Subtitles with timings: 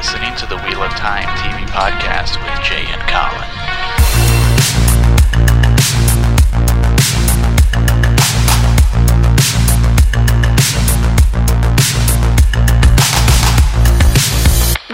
[0.00, 3.44] listening to the Wheel of Time TV podcast with Jay and Colin.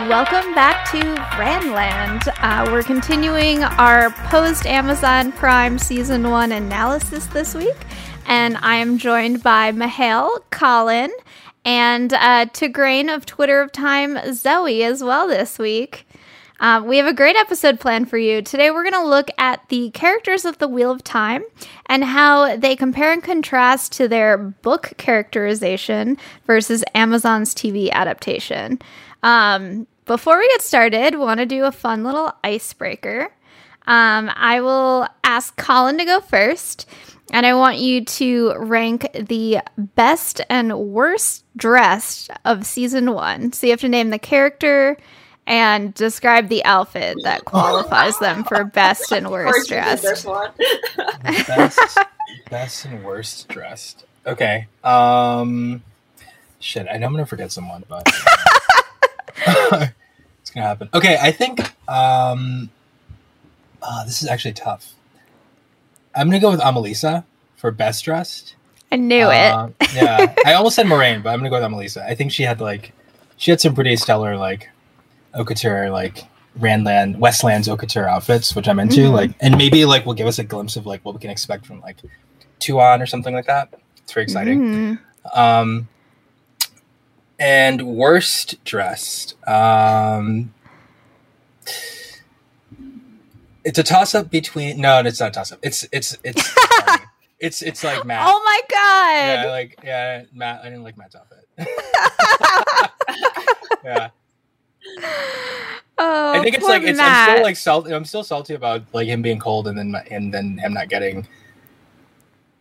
[0.09, 0.99] Welcome back to
[1.39, 2.27] Randland.
[2.41, 7.77] Uh, we're continuing our post Amazon Prime Season 1 analysis this week,
[8.27, 11.13] and I am joined by Mahail, Colin,
[11.67, 16.07] and uh, grain of Twitter of Time, Zoe, as well this week.
[16.61, 18.41] Uh, we have a great episode planned for you.
[18.41, 21.43] Today, we're going to look at the characters of the Wheel of Time
[21.87, 28.79] and how they compare and contrast to their book characterization versus Amazon's TV adaptation.
[29.23, 33.33] Um, before we get started, want to do a fun little icebreaker.
[33.89, 36.89] Um, I will ask Colin to go first,
[37.33, 43.53] and I want you to rank the best and worst dressed of season one.
[43.53, 44.97] So you have to name the character
[45.47, 50.27] and describe the outfit that qualifies them for best and worst dressed.
[51.47, 51.99] best,
[52.51, 54.05] best and worst dressed.
[54.27, 54.67] Okay.
[54.83, 55.83] Um,
[56.59, 56.87] shit.
[56.91, 58.07] I know I'm gonna forget someone, but
[60.41, 60.89] it's gonna happen.
[60.93, 61.17] Okay.
[61.21, 61.61] I think.
[61.89, 62.71] Um,
[63.83, 64.96] oh, this is actually tough.
[66.17, 67.25] I'm gonna go with Amalisa
[67.57, 68.55] for best dressed.
[68.91, 72.03] I knew Uh, yeah, I almost said Moiraine, but I'm gonna go with Amalisa.
[72.07, 72.93] I think she had like,
[73.37, 74.71] she had some pretty stellar like,
[75.35, 76.25] haute couture like
[76.59, 79.03] Randland Westlands haute couture outfits, which I'm into.
[79.03, 79.13] Mhm.
[79.13, 81.67] Like, and maybe like will give us a glimpse of like what we can expect
[81.67, 81.97] from like
[82.61, 83.69] Tuon or something like that.
[83.99, 84.31] It's very it.
[84.31, 84.61] exciting.
[84.61, 85.37] Mhm.
[85.39, 85.89] Um,
[87.39, 89.35] and worst dressed.
[89.47, 90.55] Um,
[93.67, 94.81] it's a toss up between.
[94.81, 95.59] No, it's not a toss up.
[95.61, 96.55] It's it's it's
[97.41, 98.23] it's it's like Mat.
[98.25, 99.45] Oh my god!
[99.45, 100.61] Yeah, like yeah, Mat.
[100.63, 101.45] I didn't like Mat's outfit.
[103.85, 104.11] yeah,
[105.99, 107.01] oh, I think it's like it's.
[107.01, 107.93] I'm still like salty.
[107.93, 111.27] I'm still salty about like him being cold and then and then him not getting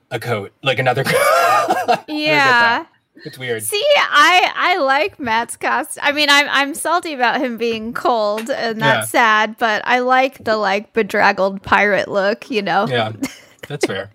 [0.10, 1.14] a coat, like another coat.
[1.18, 2.86] I don't get yeah.
[3.16, 3.26] That.
[3.26, 3.64] it's weird.
[3.64, 6.04] See, I I like Mat's costume.
[6.06, 9.58] I mean, I'm I'm salty about him being cold, uh, and that's sad.
[9.58, 12.50] But I like the like bedraggled pirate look.
[12.52, 12.88] You know.
[12.88, 13.14] Yeah,
[13.68, 14.12] that's fair.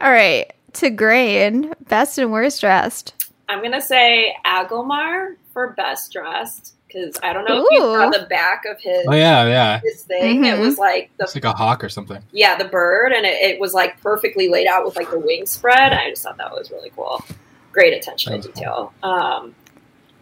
[0.00, 3.14] All right, to Grain, best and worst dressed.
[3.48, 8.26] I'm gonna say Agelmar for best dressed because I don't know if you saw the
[8.26, 9.80] back of his Oh yeah, yeah.
[9.82, 10.44] his thing.
[10.44, 10.60] It Mhm.
[10.60, 12.22] was like the It's like a hawk or something.
[12.32, 15.46] yeah the bird, and it, it was like perfectly laid out with like the wing
[15.46, 15.92] spread.
[15.92, 17.24] I just thought that was really cool.
[17.72, 18.92] Great attention to was detail.
[19.02, 19.54] Um,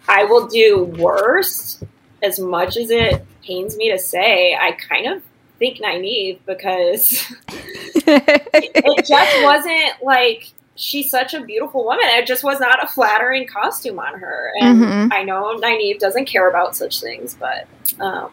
[0.08, 1.82] I will do worst
[2.22, 4.54] as much as it pains me to say.
[4.54, 5.22] I kind of
[5.58, 7.25] think Nynaeve because
[7.94, 12.04] it just wasn't like she's such a beautiful woman.
[12.06, 14.52] It just was not a flattering costume on her.
[14.60, 15.12] And Mhm.
[15.12, 17.66] I know Nynaeve doesn't care about such things, but
[18.00, 18.30] um,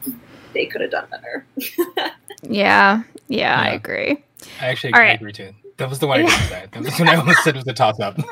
[0.53, 1.45] they could have done better.
[2.43, 4.23] yeah, yeah, I agree.
[4.61, 5.15] I actually All agree, right.
[5.19, 5.51] agree too.
[5.77, 6.65] That was the one I didn't say.
[6.71, 8.17] That was when I almost said it was a toss up.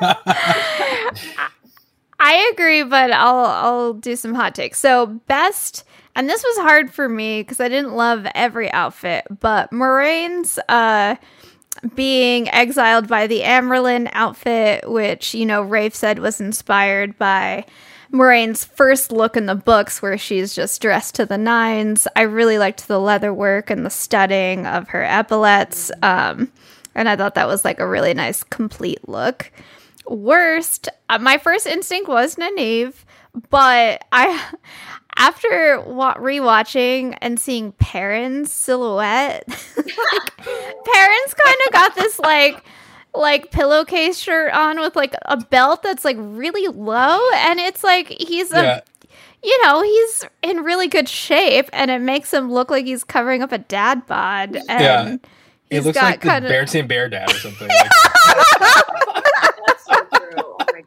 [2.18, 4.78] I agree, but I'll I'll do some hot takes.
[4.80, 5.84] So best,
[6.14, 11.16] and this was hard for me because I didn't love every outfit, but Moiraine's uh
[11.94, 17.64] being exiled by the Amyrlin outfit, which you know Rafe said was inspired by
[18.12, 22.08] Moiraine's first look in the books, where she's just dressed to the nines.
[22.16, 26.52] I really liked the leather work and the studding of her epaulets, um,
[26.94, 29.52] and I thought that was like a really nice complete look
[30.08, 32.94] worst uh, my first instinct was Nynaeve,
[33.50, 34.52] but I
[35.16, 39.44] after wa- rewatching and seeing Perrin's silhouette,
[39.76, 42.62] like, Perrin's kind of got this like
[43.14, 48.08] like pillowcase shirt on with like a belt that's like really low, and it's like
[48.08, 48.80] he's a yeah,
[49.42, 53.42] you know he's in really good shape, and it makes him look like he's covering
[53.42, 55.16] up a dad bod, and Yeah.
[55.70, 57.68] it looks got like the kinda- Bear Bear Dad or something.
[57.68, 57.90] Like,
[59.66, 60.32] That's so true.
[60.36, 60.82] Oh my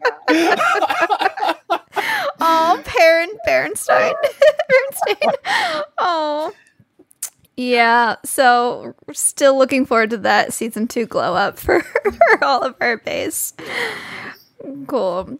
[1.67, 1.81] god.
[2.41, 4.13] Oh, Perrin Bernstein.
[4.69, 5.31] Bernstein.
[5.97, 6.53] Oh.
[7.57, 12.75] Yeah, so still looking forward to that season two glow up for, for all of
[12.79, 13.53] our base.
[14.87, 15.37] Cool.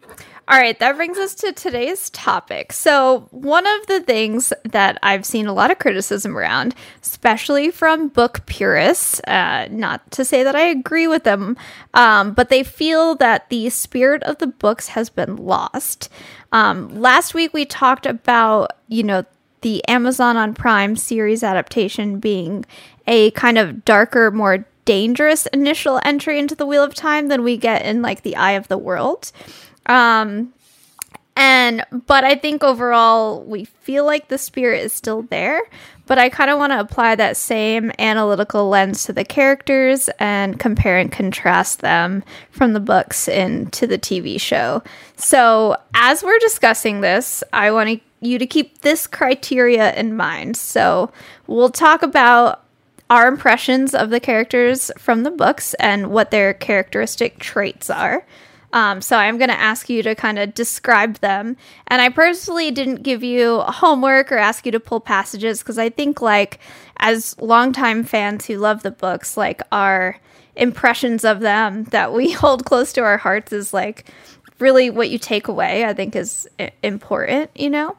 [0.50, 2.74] All right, that brings us to today's topic.
[2.74, 6.74] So, one of the things that I've seen a lot of criticism around,
[7.04, 11.56] especially from book purists, uh, not to say that I agree with them,
[11.94, 16.10] um, but they feel that the spirit of the books has been lost.
[16.52, 19.25] Um, last week we talked about, you know,
[19.62, 22.66] the Amazon on Prime series adaptation being
[23.06, 27.56] a kind of darker, more dangerous initial entry into the Wheel of Time than we
[27.57, 29.31] get in like the Eye of the World.
[29.90, 30.54] Um,
[31.40, 35.62] And but I think overall we feel like the spirit is still there,
[36.06, 40.60] but I kind of want to apply that same analytical lens to the characters and
[40.60, 44.84] compare and contrast them from the books into the TV show.
[45.16, 50.58] So, as we're discussing this, I want you to keep this criteria in mind.
[50.58, 51.10] So,
[51.48, 52.66] we'll talk about
[53.10, 58.26] our impressions of the characters from the books and what their characteristic traits are.
[58.71, 61.57] Um, so I'm going to ask you to kind of describe them.
[61.88, 65.89] And I personally didn't give you homework or ask you to pull passages because I
[65.89, 66.60] think, like,
[66.98, 70.19] as longtime fans who love the books, like, our
[70.60, 74.06] impressions of them that we hold close to our hearts is like
[74.60, 75.86] really what you take away.
[75.86, 76.48] I think is
[76.83, 77.98] important, you know.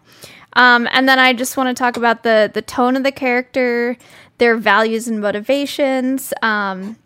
[0.55, 3.97] Um, and then I just want to talk about the the tone of the character,
[4.39, 6.33] their values and motivations.
[6.43, 6.97] Um,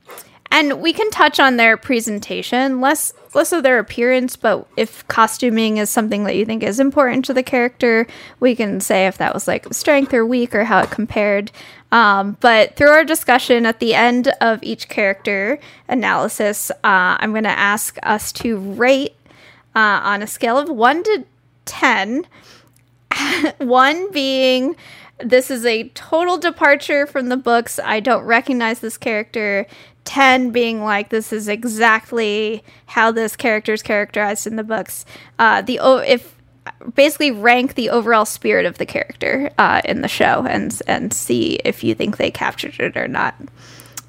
[0.55, 5.79] and we can touch on their presentation, less less of their appearance, but if costuming
[5.79, 8.07] is something that you think is important to the character,
[8.39, 11.51] we can say if that was like strength or weak or how it compared.
[11.91, 15.59] Um, but through our discussion at the end of each character
[15.89, 19.17] analysis, uh, I'm going to ask us to rate
[19.75, 21.25] uh, on a scale of one to
[21.65, 22.29] ten.
[23.59, 24.77] one being
[25.19, 27.79] this is a total departure from the books.
[27.79, 29.67] I don't recognize this character.
[30.05, 35.05] 10 being like this is exactly how this character is characterized in the books.
[35.39, 36.35] Uh, the if
[36.95, 41.61] basically rank the overall spirit of the character uh, in the show and and see
[41.65, 43.35] if you think they captured it or not.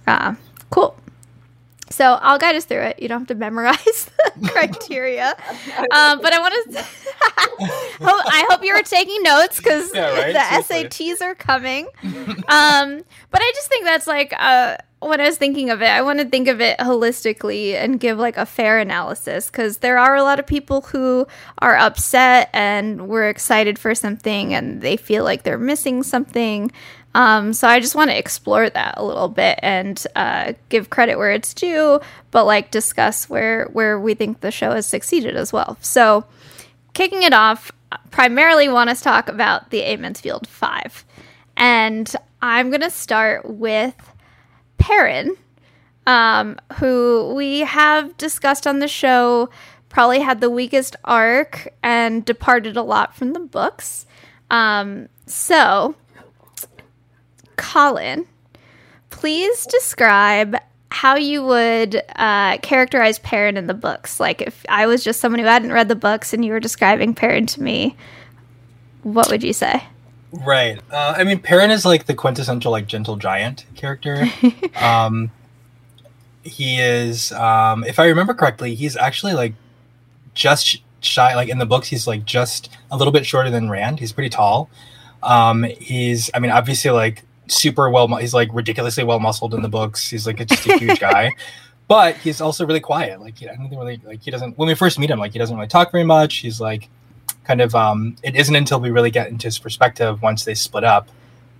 [0.07, 0.35] Uh,
[0.69, 0.95] cool
[1.89, 3.01] so I'll guide us through it.
[3.01, 5.29] You don't have to memorize the criteria,
[5.91, 6.79] um, but I want to.
[8.01, 10.33] I hope you were taking notes because yeah, right?
[10.33, 11.15] the Seriously.
[11.15, 11.87] SATs are coming.
[12.03, 16.01] Um, but I just think that's like uh, when I was thinking of it, I
[16.01, 20.15] want to think of it holistically and give like a fair analysis because there are
[20.15, 21.27] a lot of people who
[21.59, 26.71] are upset and were excited for something and they feel like they're missing something.
[27.15, 31.17] Um, so I just want to explore that a little bit and uh, give credit
[31.17, 35.53] where it's due, but like discuss where where we think the show has succeeded as
[35.53, 35.77] well.
[35.79, 36.25] So
[36.93, 37.71] kicking it off,
[38.11, 41.05] primarily want us to talk about the Emond's Field Five,
[41.55, 43.95] and I'm gonna start with
[44.77, 45.37] Perrin,
[46.05, 49.49] um, who we have discussed on the show.
[49.87, 54.05] Probably had the weakest arc and departed a lot from the books.
[54.51, 55.95] Um, so
[57.57, 58.25] Colin,
[59.09, 60.55] please describe
[60.89, 64.19] how you would uh, characterize Perrin in the books.
[64.19, 67.13] Like, if I was just someone who hadn't read the books and you were describing
[67.13, 67.97] Perrin to me,
[69.03, 69.83] what would you say?
[70.31, 70.79] Right.
[70.89, 74.25] Uh, I mean, Perrin is like the quintessential like gentle giant character.
[74.81, 75.31] um,
[76.43, 79.53] he is, um, if I remember correctly, he's actually like
[80.33, 81.35] just shy.
[81.35, 83.99] Like in the books, he's like just a little bit shorter than Rand.
[83.99, 84.69] He's pretty tall.
[85.21, 88.07] Um, he's, I mean, obviously like super well.
[88.15, 90.09] He's like ridiculously well muscled in the books.
[90.09, 91.31] He's like just a huge guy,
[91.87, 93.19] but he's also really quiet.
[93.19, 94.57] Like I don't think really like he doesn't.
[94.57, 96.37] When we first meet him, like he doesn't really talk very much.
[96.37, 96.89] He's like
[97.43, 97.75] kind of.
[97.75, 101.09] Um, it isn't until we really get into his perspective once they split up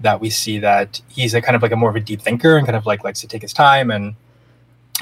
[0.02, 2.58] that we see that he's a kind of like a more of a deep thinker
[2.58, 4.16] and kind of like likes to take his time and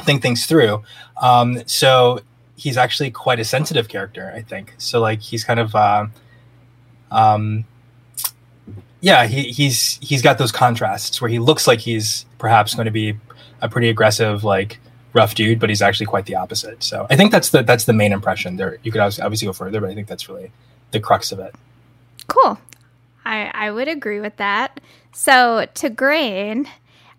[0.02, 0.84] think things through.
[1.22, 2.20] Um, so
[2.56, 4.76] he's actually quite a sensitive character, I think.
[4.78, 5.76] So like he's kind of.
[5.76, 6.08] Uh,
[7.14, 7.66] um,
[9.04, 12.92] yeah, he, he's he's got those contrasts where he looks like he's perhaps going to
[12.92, 13.18] be
[13.62, 14.80] a pretty aggressive, like
[15.12, 16.82] rough dude, but he's actually quite the opposite.
[16.82, 18.56] So I think that's the that's the main impression.
[18.56, 20.54] There, you could obviously go further, but I think that's really
[20.92, 21.54] the crux of it.
[22.28, 22.58] Cool.
[23.26, 24.80] I I would agree with that.
[25.12, 26.70] So to Grain,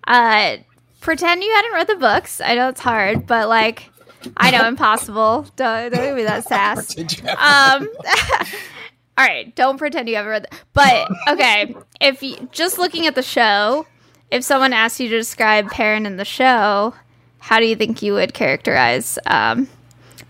[0.07, 0.57] uh,
[1.03, 2.41] pretend you hadn't read the books.
[2.41, 3.91] I know it's hard, but like.
[4.39, 5.47] I know, impossible.
[5.55, 6.97] Don't, don't give me that sass.
[7.39, 7.91] Um,
[9.17, 10.61] all right, don't pretend you ever read that.
[10.73, 13.87] But okay, if you just looking at the show,
[14.31, 16.95] if someone asked you to describe Perrin in the show,
[17.39, 19.69] how do you think you would characterize um,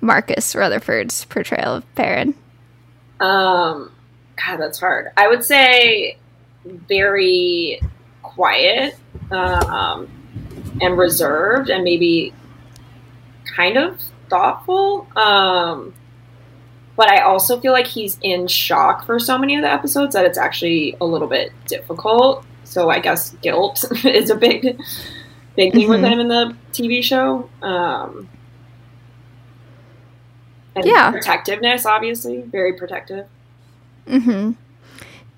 [0.00, 2.34] Marcus Rutherford's portrayal of Perrin?
[3.20, 3.90] Um,
[4.36, 5.12] God, that's hard.
[5.16, 6.18] I would say
[6.64, 7.80] very
[8.22, 8.96] quiet
[9.30, 10.10] um,
[10.80, 12.34] and reserved, and maybe
[13.56, 15.06] kind of thoughtful.
[15.16, 15.94] Um,
[16.96, 20.24] but I also feel like he's in shock for so many of the episodes that
[20.24, 22.44] it's actually a little bit difficult.
[22.64, 24.62] So I guess guilt is a big,
[25.56, 25.90] big thing mm-hmm.
[25.90, 27.48] with him in the TV show.
[27.62, 28.28] Um,
[30.82, 33.26] yeah, protectiveness, obviously, very protective.
[34.08, 34.52] Hmm.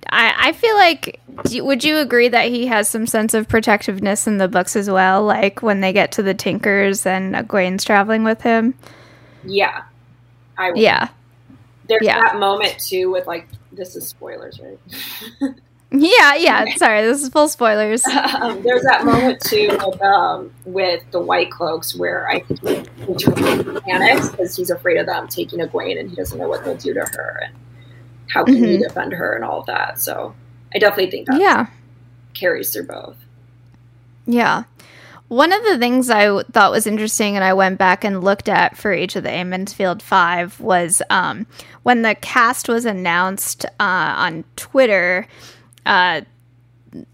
[0.09, 1.21] I I feel like.
[1.29, 5.23] Would you agree that he has some sense of protectiveness in the books as well?
[5.23, 8.75] Like when they get to the Tinkers and Egwene's traveling with him.
[9.45, 9.83] Yeah.
[10.57, 10.79] I would.
[10.79, 11.09] Yeah.
[11.89, 12.21] There's Yeah.
[12.21, 14.79] that moment too with like this is spoilers, right?
[15.93, 16.65] Yeah, yeah.
[16.75, 18.05] Sorry, this is full spoilers.
[18.41, 23.25] um, there's that moment too with, um, with the White Cloaks where I think he
[23.83, 26.93] panics because he's afraid of them taking Egwene and he doesn't know what they'll do
[26.93, 27.55] to her and
[28.29, 28.81] how can he Mhm.
[28.83, 30.01] defend her and all of that.
[30.01, 30.35] So
[30.75, 31.67] I definitely think that Yeah.
[32.35, 33.17] carries through both.
[34.27, 34.65] Yeah.
[35.29, 38.77] One of the things I thought was interesting and I went back and looked at
[38.77, 41.49] for each of the Emond's Field Five was um,
[41.83, 45.27] when the cast was announced uh, on Twitter,
[45.85, 46.21] uh,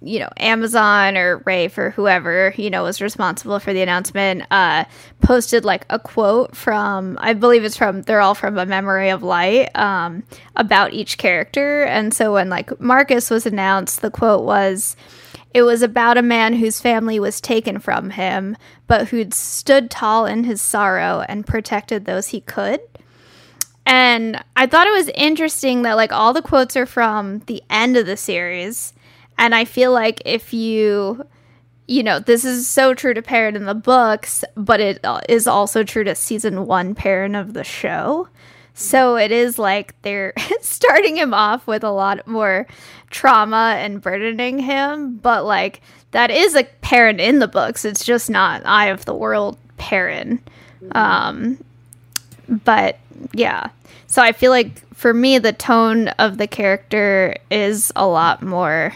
[0.02, 4.84] you know, Amazon or Rafe or whoever, you know, was responsible for the announcement, uh,
[5.22, 9.22] posted like a quote from, I believe it's from, they're all from A Memory of
[9.22, 10.22] Light, um,
[10.54, 11.84] about each character.
[11.84, 14.96] And so when like Marcus was announced, the quote was,
[15.54, 18.56] it was about a man whose family was taken from him,
[18.86, 22.80] but who'd stood tall in his sorrow and protected those he could.
[23.84, 27.96] And I thought it was interesting that like all the quotes are from the end
[27.96, 28.94] of the series.
[29.38, 31.24] And I feel like if you
[31.88, 35.82] you know, this is so true to Perrin in the books, but it uh, also
[35.82, 38.28] true to season 1 Perrin of the show.
[38.74, 42.66] So it is like they're starting him off with a lot more
[43.10, 45.80] trauma and burdening him, but like
[46.12, 47.84] that is a Perrin in the books.
[47.84, 50.40] It's just not Eye of the World Perrin.
[50.92, 51.62] Um,
[52.48, 52.98] but
[53.32, 53.68] yeah.
[54.06, 58.94] So I feel like for me, the tone of the character is a lot more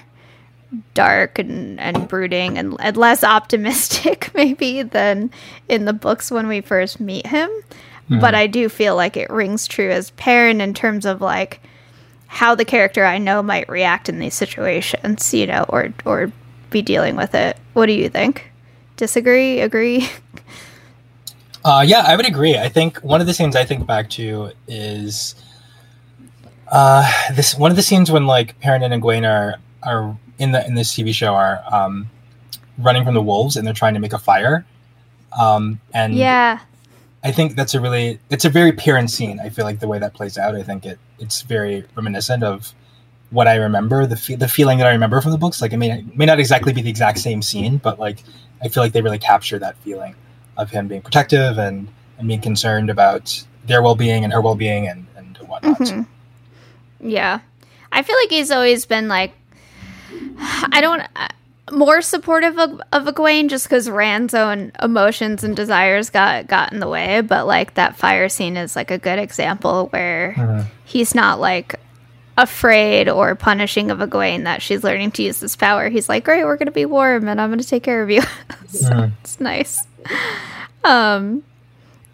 [0.94, 5.30] dark and, and brooding and, and less optimistic, maybe, than
[5.68, 7.50] in the books when we first meet him.
[8.08, 11.60] But I do feel like it rings true as Perrin in terms of like
[12.28, 16.32] how the character I know might react in these situations, you know, or or
[16.70, 17.56] be dealing with it.
[17.72, 18.50] What do you think?
[18.96, 19.60] Disagree?
[19.60, 20.08] Agree?
[21.64, 22.56] Uh, yeah, I would agree.
[22.56, 25.34] I think one of the scenes I think back to is
[26.68, 30.64] uh, this one of the scenes when like Perrin and Egwene are are in the
[30.64, 32.08] in this TV show are um,
[32.78, 34.64] running from the wolves and they're trying to make a fire.
[35.36, 36.60] Um, and yeah.
[37.26, 39.40] I think that's a really it's a very Perrin scene.
[39.40, 40.54] I feel like the way that plays out.
[40.54, 42.72] I think it it's very reminiscent of
[43.30, 45.60] what I remember the fe- the feeling that I remember from the books.
[45.60, 48.22] Like it may it may not exactly be the exact same scene, but like
[48.62, 50.14] I feel like they really capture that feeling
[50.56, 54.54] of him being protective and and being concerned about their well being and her well
[54.54, 55.78] being and and whatnot.
[55.80, 56.06] Mhm.
[57.00, 57.40] Yeah.
[57.90, 59.32] I feel like he's always been like
[60.38, 61.28] I don't uh,
[61.72, 66.78] more supportive of, of Egwene just because Rand's own emotions and desires got got in
[66.80, 70.64] the way, but like that fire scene is like a good example where Mhm.
[70.84, 71.74] he's not like
[72.38, 75.88] afraid or punishing of Egwene that she's learning to use this power.
[75.88, 78.22] He's like, Great, we're gonna be warm and I'm gonna take care of you.
[78.68, 79.12] so Mhm.
[79.22, 79.86] it's nice.
[80.84, 81.42] Um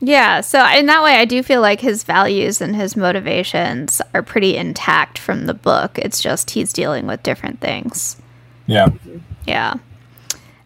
[0.01, 4.23] yeah, so in that way I do feel like his values and his motivations are
[4.23, 5.99] pretty intact from the book.
[5.99, 8.17] It's just he's dealing with different things.
[8.67, 8.89] Yeah.
[9.47, 9.75] Yeah.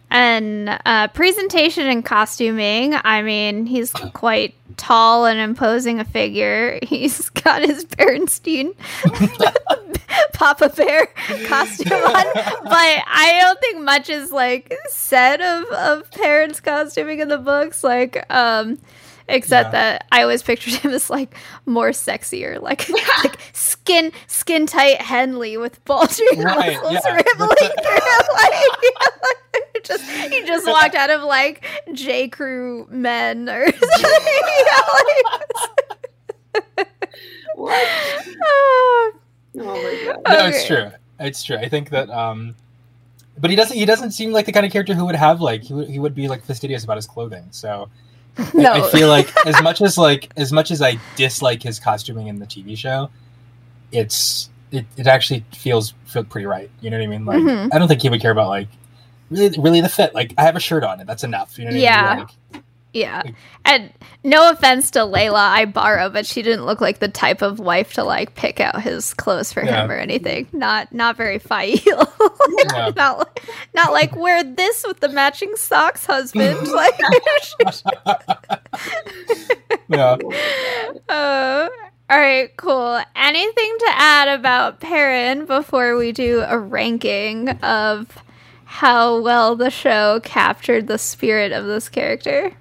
[0.09, 6.79] And uh, presentation and costuming, I mean, he's quite tall and imposing a figure.
[6.83, 8.73] He's got his Bernstein
[10.33, 11.07] Papa Bear
[11.47, 17.27] costume on, but I don't think much is like said of of Perrin's costuming in
[17.27, 17.83] the books.
[17.83, 18.77] Like, um,
[19.29, 19.71] except Yeah.
[19.71, 22.89] that I always pictured him as like more sexier, like
[23.23, 27.13] like skin skin tight Henley with bulging Right, muscles yeah.
[27.15, 27.49] rippling
[27.83, 27.99] through.
[28.33, 28.53] Like,
[29.83, 34.11] just he just walked out of like J Crew Men or something.
[34.93, 36.87] like-
[37.55, 37.87] What?
[38.45, 39.11] Oh,
[39.59, 40.21] Oh my god.
[40.27, 40.91] No, it's true.
[41.19, 41.57] It's true.
[41.57, 42.55] I think that um
[43.39, 45.63] but he doesn't he doesn't seem like the kind of character who would have like
[45.63, 47.45] he would, he would be like fastidious about his clothing.
[47.51, 47.89] So
[48.53, 52.27] no, I feel like as much as like as much as I dislike his costuming
[52.27, 53.09] in the TV show,
[53.91, 56.69] it's it, it actually feels feel pretty right.
[56.81, 57.25] You know what I mean?
[57.25, 57.69] Like Mhm.
[57.73, 58.67] I don't think he would care about like
[59.29, 60.13] really really the fit.
[60.13, 61.57] Like I have a shirt on and that's enough.
[61.57, 62.15] You know what I Yeah.
[62.15, 62.27] mean?
[62.53, 62.63] Like,
[62.93, 63.23] yeah.
[63.65, 63.91] And
[64.23, 68.03] no offense to Layla Ibarra, but she didn't look like the type of wife to
[68.03, 69.83] like pick out his clothes for Yeah.
[69.83, 70.47] him or anything.
[70.51, 71.77] Not not very fail.
[72.73, 72.91] Yeah.
[72.95, 73.39] not
[73.75, 76.67] not like wear this with the matching socks, husband.
[76.71, 76.97] like,
[79.89, 80.17] yeah.
[81.09, 81.69] uh,
[82.09, 83.01] all right, cool.
[83.15, 88.17] Anything to add about Perrin before we do a ranking of
[88.65, 92.53] how well the show captured the spirit of this character?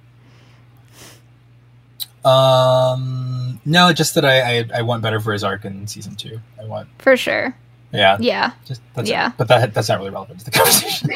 [2.27, 6.41] Um no, just that I, I I want better for his arc in season two.
[6.61, 7.55] I want For sure.
[7.93, 8.17] yeah.
[8.21, 8.53] Yeah.
[8.65, 9.29] Just that's Yeah.
[9.29, 9.35] it.
[9.37, 11.11] But that that's not really relevant to the conversation.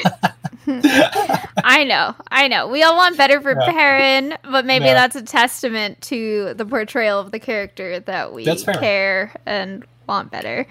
[1.65, 2.69] I know, I know.
[2.69, 3.73] We all want better for Yeah.
[3.73, 4.95] Perrin, but maybe Yeah.
[4.95, 10.67] that's a testament to the portrayal of the character that we care and want better.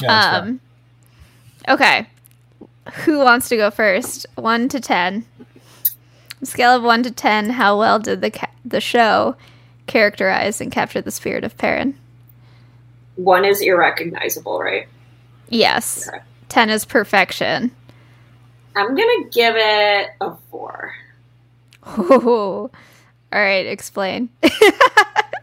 [0.00, 0.60] Yeah, um,
[1.68, 2.08] okay.
[3.04, 4.26] Who wants to go first?
[4.34, 5.24] One to ten.
[6.42, 7.50] Scale of one to ten.
[7.50, 9.36] How well did the ca- the show
[9.86, 11.98] characterize and capture the spirit of Perrin?
[13.16, 14.88] One is irrecognizable, right?
[15.48, 16.08] Yes.
[16.08, 16.18] Okay.
[16.48, 17.70] Ten is perfection.
[18.76, 20.94] I'm gonna give it a four.
[21.86, 22.70] All
[23.40, 24.30] right, explain.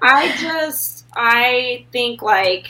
[0.02, 2.68] I just I think like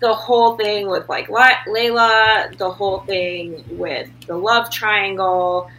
[0.00, 5.70] the whole thing with like La- Layla, the whole thing with the love triangle.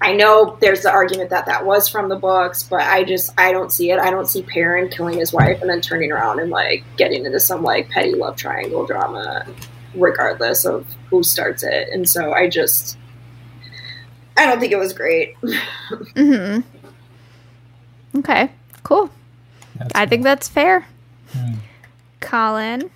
[0.00, 3.50] I know there's the argument that that was from the books, but I just I
[3.50, 3.98] don't see it.
[3.98, 7.40] I don't see Perrin killing his wife and then turning around and like getting into
[7.40, 9.44] some like petty love triangle drama,
[9.94, 11.88] regardless of who starts it.
[11.90, 12.96] And so I just
[14.36, 15.34] I don't think it was great.
[16.14, 16.60] hmm
[18.16, 18.50] Okay,
[18.84, 19.10] cool.
[19.76, 20.86] That's I think that's fair.
[21.32, 21.54] Hmm.
[22.20, 22.90] Colin.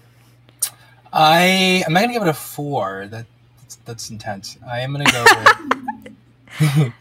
[1.12, 3.08] I I'm not gonna give it a four.
[3.10, 3.26] That
[3.58, 4.56] that's, that's intense.
[4.66, 6.12] I am gonna go with.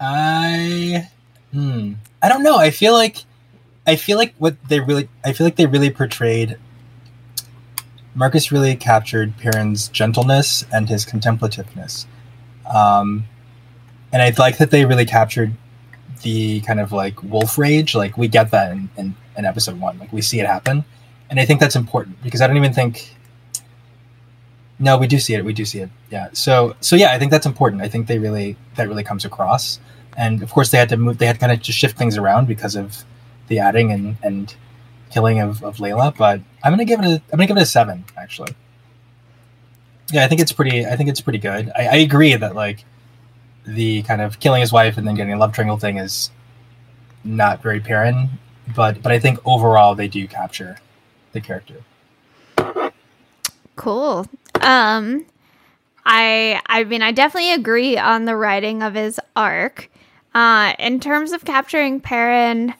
[0.00, 1.08] I
[1.52, 1.92] hmm.
[2.22, 2.56] I don't know.
[2.56, 3.18] I feel like
[3.86, 6.56] I feel like what they really I feel like they really portrayed.
[8.14, 12.06] Marcus really captured Perrin's gentleness and his contemplativeness,
[12.72, 13.24] um,
[14.12, 15.54] and I like that they really captured
[16.20, 17.94] the kind of like wolf rage.
[17.94, 19.98] Like we get that in, in, in episode one.
[19.98, 20.84] Like we see it happen,
[21.30, 23.16] and I think that's important because I don't even think
[24.78, 25.44] no, we do see it.
[25.44, 25.90] We do see it.
[26.10, 26.28] Yeah.
[26.32, 27.82] So so yeah, I think that's important.
[27.82, 29.78] I think they really that really comes across.
[30.16, 31.18] And of course, they had to move.
[31.18, 33.04] They had to kind of just shift things around because of
[33.48, 34.54] the adding and and
[35.10, 36.16] killing of, of Layla.
[36.16, 38.54] But I'm gonna give it a I'm gonna give it a seven actually.
[40.10, 40.84] Yeah, I think it's pretty.
[40.84, 41.70] I think it's pretty good.
[41.76, 42.84] I, I agree that like
[43.64, 46.30] the kind of killing his wife and then getting a love triangle thing is
[47.24, 48.30] not very Perrin,
[48.74, 50.78] but but I think overall they do capture
[51.32, 51.82] the character.
[53.76, 54.26] Cool.
[54.66, 55.26] Um
[56.04, 59.90] I I mean I definitely agree on the writing of his arc.
[60.34, 62.74] Uh in terms of capturing Perrin,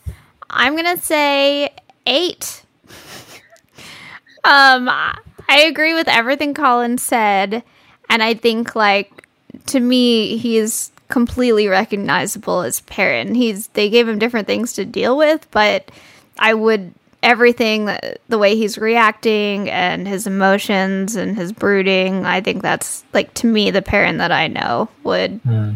[0.51, 1.71] I'm to say
[2.07, 2.63] 8.
[4.45, 7.63] um I agree with everything Colin said
[8.09, 9.27] and I think like
[9.67, 13.35] to me he's completely recognizable as Perrin.
[13.35, 15.91] He's they gave him different things to deal with, but
[16.39, 17.89] I would everything
[18.29, 23.47] the way he's reacting and his emotions and his brooding i think that's like to
[23.47, 25.75] me the Perrin that i know would Hmm.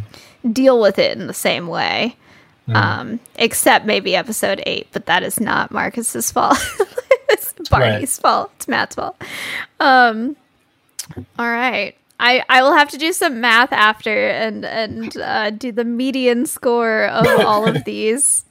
[0.52, 2.16] deal with it in the same way
[2.66, 2.76] Hmm.
[2.76, 6.58] um except maybe episode 8 but that is not marcus's fault
[7.28, 9.16] it's barney's fault it's matt's fault
[9.78, 10.34] um
[11.38, 15.70] all right I, I will have to do some math after and and uh, do
[15.70, 18.42] the median score of all of these.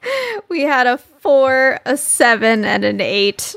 [0.48, 3.54] we had a four, a seven, and an eight.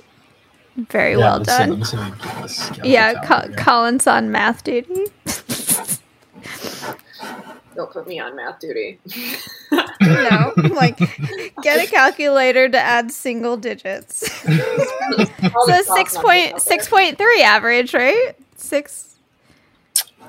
[0.89, 1.69] Very Yeah, well done.
[1.69, 3.57] let me see if I can get this yeah, calculator Co- here.
[3.57, 5.05] Colin's on math duty.
[7.75, 8.99] They'll put me on math duty.
[10.01, 10.97] no, like
[11.61, 14.29] get a calculator to add single digits.
[15.55, 16.97] So the six soft numbers point out six there.
[16.99, 18.33] point three average, right?
[18.57, 19.15] Six.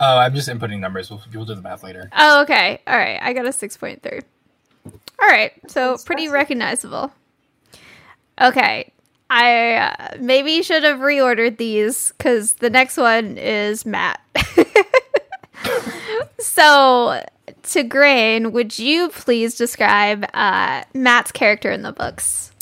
[0.00, 1.10] Oh, I'm just inputting numbers.
[1.10, 2.08] We'll, we'll do the math later.
[2.16, 2.80] Oh, okay.
[2.86, 3.18] All right.
[3.20, 4.22] I got a 6.3.
[5.20, 5.52] All right.
[5.68, 7.12] So pretty recognizable.
[8.40, 8.92] Okay.
[9.28, 14.20] I uh, maybe should have reordered these because the next one is Mat.
[16.38, 17.24] so,
[17.64, 22.52] to Grain, would you please describe uh, Mat's character in the books?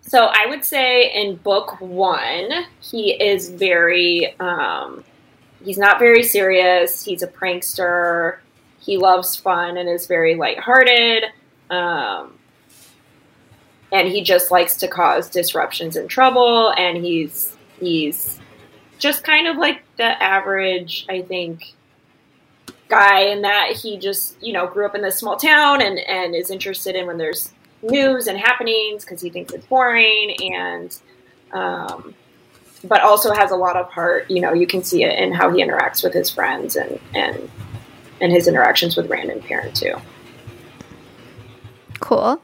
[0.00, 5.04] So I would say in book one, he is very, um,
[5.64, 7.04] he's not very serious.
[7.04, 8.38] He's a prankster.
[8.80, 11.24] He loves fun and is very lighthearted.
[11.72, 12.38] Um,
[13.90, 16.70] and he just likes to cause disruptions and trouble.
[16.70, 18.38] And he's, he's
[18.98, 21.72] just kind of like the average, I think,
[22.88, 26.34] guy in that he just, you know, grew up in this small town and, and
[26.34, 30.98] is interested in when there's news and happenings because he thinks it's boring and
[31.52, 32.14] um,
[32.84, 35.50] but also has a lot of heart you know you can see it in how
[35.50, 37.50] he interacts with his friends and and
[38.20, 39.94] and his interactions with rand and Perrin too
[42.02, 42.40] Cool.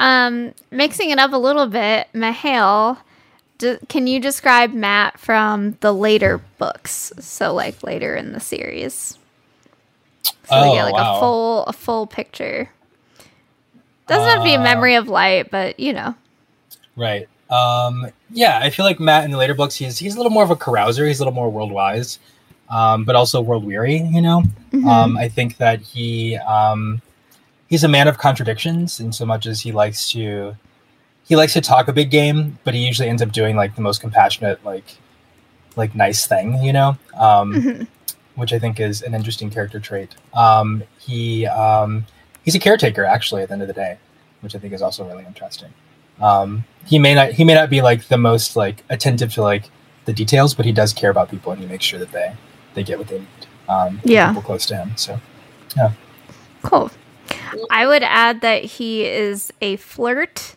[0.00, 2.98] Um, mixing it up a little bit, Mahale,
[3.58, 7.12] d- can you describe Mat from the later books?
[7.18, 9.18] So, like later in the series.
[10.22, 11.16] So Oh, get like wow.
[11.16, 12.70] a full a full picture.
[14.06, 16.14] Doesn't have to be a Uh, memory of light, but you know.
[16.96, 17.28] Right.
[17.50, 20.44] Um, yeah, I feel like Mat in the later books, he's he's a little more
[20.44, 21.06] of a carouser.
[21.06, 22.18] He's a little more world wise.
[22.70, 23.96] um, but also world weary.
[23.98, 24.86] You know, Mhm.
[24.86, 27.00] um, I think that he um,
[27.68, 30.56] he's a man of contradictions in so much as he likes to
[31.26, 33.82] he likes to talk a big game, but he usually ends up doing like the
[33.82, 34.96] most compassionate, like
[35.76, 36.62] like nice thing.
[36.62, 36.96] You know.
[37.16, 37.86] Um, Mhm.
[38.34, 40.14] which I think is an interesting character trait.
[40.32, 42.06] Um, he um,
[42.44, 43.98] he's a caretaker actually at the end of the day,
[44.42, 45.72] which I think is also really interesting.
[46.20, 49.70] Um, he may not he may not be like the most like attentive to like
[50.06, 52.32] the details, but he does care about people and he makes sure that they
[52.74, 53.28] they get what they need.
[53.68, 54.28] Um, Yeah.
[54.28, 54.92] people close to him.
[54.96, 55.20] So
[55.76, 55.90] yeah,
[56.62, 56.90] Cool.
[57.70, 60.56] I would add that he is a flirt,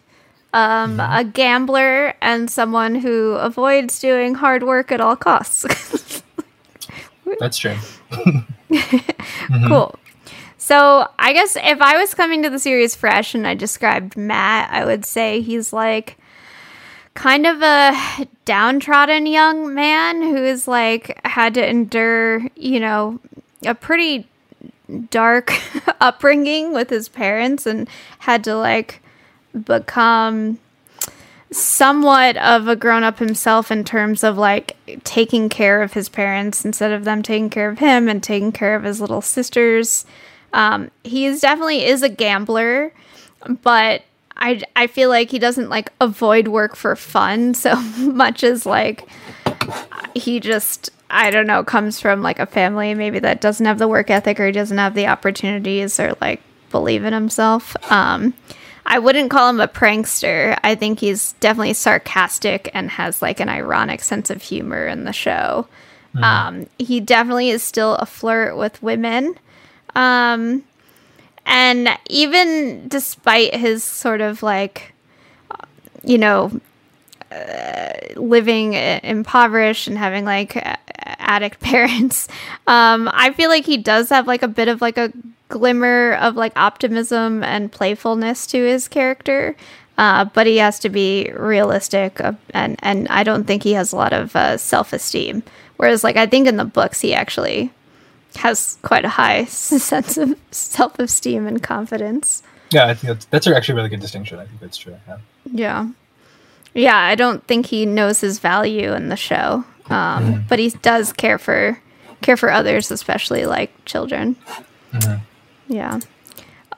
[0.54, 1.14] um, Mm-hmm.
[1.20, 6.24] a gambler, and someone who avoids doing hard work at all costs.
[7.40, 7.76] that's true.
[8.72, 9.68] Mhm.
[9.68, 9.96] cool.
[10.58, 14.70] So I guess if I was coming to the series fresh and I described Mat,
[14.72, 16.18] I would say he's like
[17.14, 17.92] kind of a
[18.46, 23.20] downtrodden young man who is like had to endure, you know,
[23.66, 24.28] a pretty
[25.10, 25.52] dark
[26.02, 29.02] upbringing with his parents and had to like
[29.66, 30.60] become
[31.52, 36.64] somewhat of a grown up himself in terms of like taking care of his parents
[36.64, 40.06] instead of them taking care of him and taking care of his little sisters.
[40.54, 42.94] Um, he is definitely is a gambler,
[43.62, 44.04] but
[44.38, 49.08] I I feel like he doesn't like avoid work for fun so much as like
[50.16, 53.88] he just I don't know comes from like a family maybe that doesn't have the
[53.88, 57.76] work ethic or he doesn't have the opportunities or like believe in himself.
[57.92, 58.34] Um,
[58.86, 60.58] I wouldn't call him a prankster.
[60.64, 65.14] I think he's definitely sarcastic and has like an ironic sense of humor in the
[65.14, 65.68] show.
[66.22, 69.36] Um, he definitely is still a flirt with women.
[69.96, 70.64] Um,
[71.46, 74.94] and even despite his sort of like,
[75.52, 75.66] uh,
[76.04, 76.60] you know,
[77.32, 80.56] uh, living impoverished and having like
[80.98, 82.28] addict parents,
[82.68, 85.12] um, I feel like he does have like a bit of like a
[85.50, 89.56] glimmer of like optimism and playfulness to his character.
[89.98, 93.92] Uh, but he has to be realistic, uh, and and I don't think he has
[93.92, 95.44] a lot of uh, self esteem.
[95.78, 97.72] Whereas, like I think in the books, he actually
[98.36, 102.42] has quite a high sense of self esteem and confidence.
[102.72, 104.40] Yeah, I think that's that's actually a really good distinction.
[104.40, 104.96] I think that's true.
[105.08, 105.18] Yeah.
[105.46, 105.88] Yeah.
[106.74, 109.66] Yeah, I don't think he knows his value in the show.
[109.90, 111.78] Um, but he does care for
[112.22, 114.38] care for others, especially like children.
[115.68, 116.00] Yeah.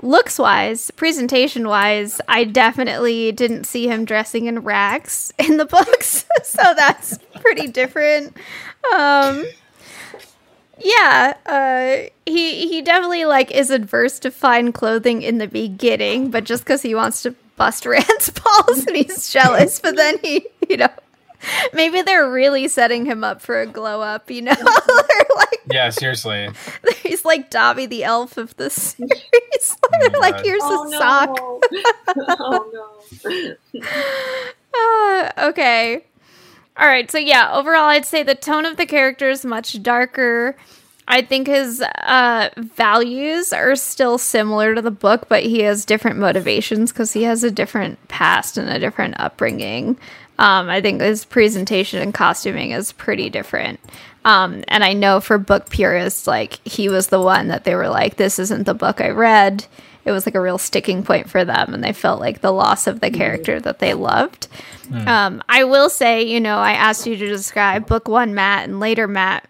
[0.01, 6.25] Looks wise, presentation wise, I definitely didn't see him dressing in rags in the books.
[6.43, 8.35] so that's pretty different.
[8.93, 9.45] Um
[10.79, 16.45] yeah, uh, he he definitely like is adverse to fine clothing in the beginning, but
[16.45, 20.77] just because he wants to bust Rand's balls and he's jealous, but then he, you
[20.77, 20.89] know,
[21.73, 24.55] maybe they're really setting him up for a glow up, you know?
[25.35, 26.49] like Yeah, seriously.
[27.03, 29.77] he's like Dobby the elf of the series.
[29.91, 30.97] my they're like, here's Oh a no!
[30.99, 31.29] sock.
[32.39, 33.55] oh no!
[34.75, 36.05] Ah, okay.
[36.77, 37.09] All right.
[37.11, 40.55] So yeah, overall, I'd say the tone of the character is much darker.
[41.07, 46.17] I think his uh, values are still similar to the book, but he has different
[46.17, 49.97] motivations because he has a different past and a different upbringing.
[50.39, 53.79] Um, I think his presentation and costuming is pretty different.
[54.25, 57.89] Um, and I know for book purists, like he was the one that they were
[57.89, 59.65] like, "This isn't the book I read."
[60.05, 62.87] It was like a real sticking point for them, and they felt like the loss
[62.87, 64.47] of the character that they loved.
[65.07, 68.79] Um, I will say, you know, I asked you to describe book one Mat and
[68.81, 69.47] later Mat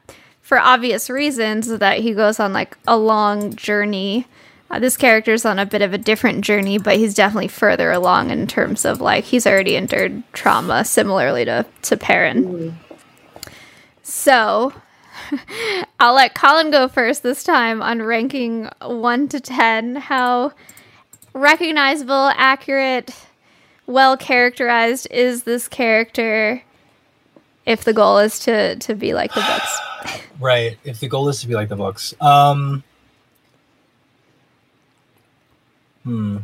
[0.54, 4.28] for obvious reasons that he goes on like a long journey.
[4.70, 8.30] Uh, this character's on a bit of a different journey, but he's definitely further along
[8.30, 12.78] in terms of like he's already endured trauma similarly to to Perrin.
[14.04, 14.72] So
[16.00, 19.96] I'll let Colin go first this time on ranking one to ten.
[19.96, 20.52] How
[21.34, 23.12] recognizable, accurate,
[23.88, 26.62] well characterized is this character
[27.66, 29.80] if the goal is to to be like the books?
[30.40, 30.78] Right.
[30.84, 32.14] If the goal is to be like the books.
[32.22, 32.84] Um
[36.04, 36.38] Hmm.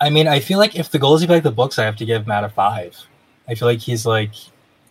[0.00, 1.84] I mean, I feel like if the goal is to be like the books, I
[1.84, 2.96] have to give Mat a five.
[3.48, 4.32] I feel like he's like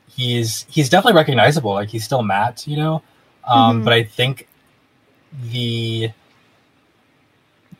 [0.10, 1.72] he's he's definitely recognizable.
[1.74, 3.02] Like he's still Mat, you know.
[3.46, 3.84] Um, Mhm.
[3.86, 4.48] But I think
[5.52, 6.12] the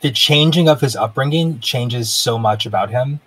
[0.00, 3.20] the changing of his upbringing changes so much about him,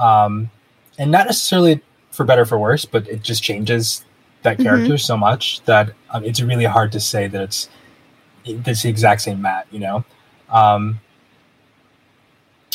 [0.00, 0.50] um,
[0.98, 1.80] and not necessarily
[2.16, 4.04] for better or for worse, but it just changes
[4.42, 4.62] that Mhm.
[4.62, 7.68] character so much that um, it's really hard to say that it's
[8.44, 9.66] it's the exact same Mat.
[9.70, 10.04] You know.
[10.50, 11.00] Um,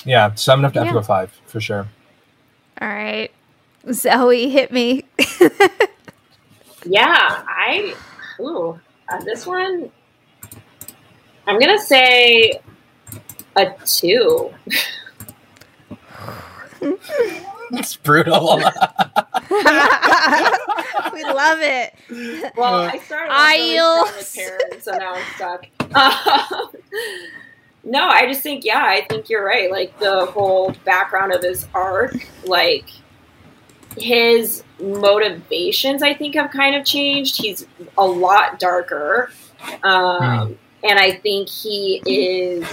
[0.06, 1.88] yeah, so I'm gonna have to, have to go five for sure.
[2.82, 3.32] All right.
[3.92, 5.06] Zoe hit me.
[6.84, 7.94] Yeah, I.
[8.40, 9.92] Ooh, uh, this one.
[11.46, 12.60] I'm gonna say
[13.56, 14.52] a two.
[17.74, 18.58] It's brutal.
[21.14, 21.94] we love it.
[22.56, 25.66] Well, Uh, I started I off really with parents, so now I'm stuck.
[25.96, 26.72] Um,
[27.84, 29.70] no, I just think, yeah, I think you're right.
[29.72, 32.86] Like the whole background of his arc, like
[33.98, 37.42] his motivations, I think, have kind of changed.
[37.42, 37.66] He's
[37.98, 39.32] a lot darker,
[39.84, 42.66] um, and I think he is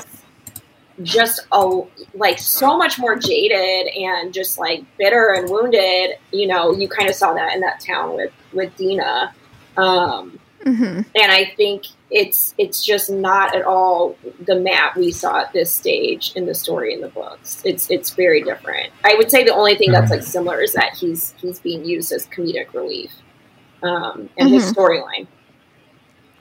[1.03, 1.81] just a
[2.15, 6.17] like so much more jaded and just like bitter and wounded.
[6.33, 9.35] You know, you kind of saw that in that town with with Dina.
[9.77, 15.43] Um, hmm and I think it's it's just not at all the Mat we saw
[15.43, 17.63] at this stage in the story in the books.
[17.65, 18.93] It's it's very different.
[19.05, 22.11] I would say the only thing that's like similar is that he's he's being used
[22.13, 23.13] as comedic relief,
[23.83, 25.27] um, and his storyline.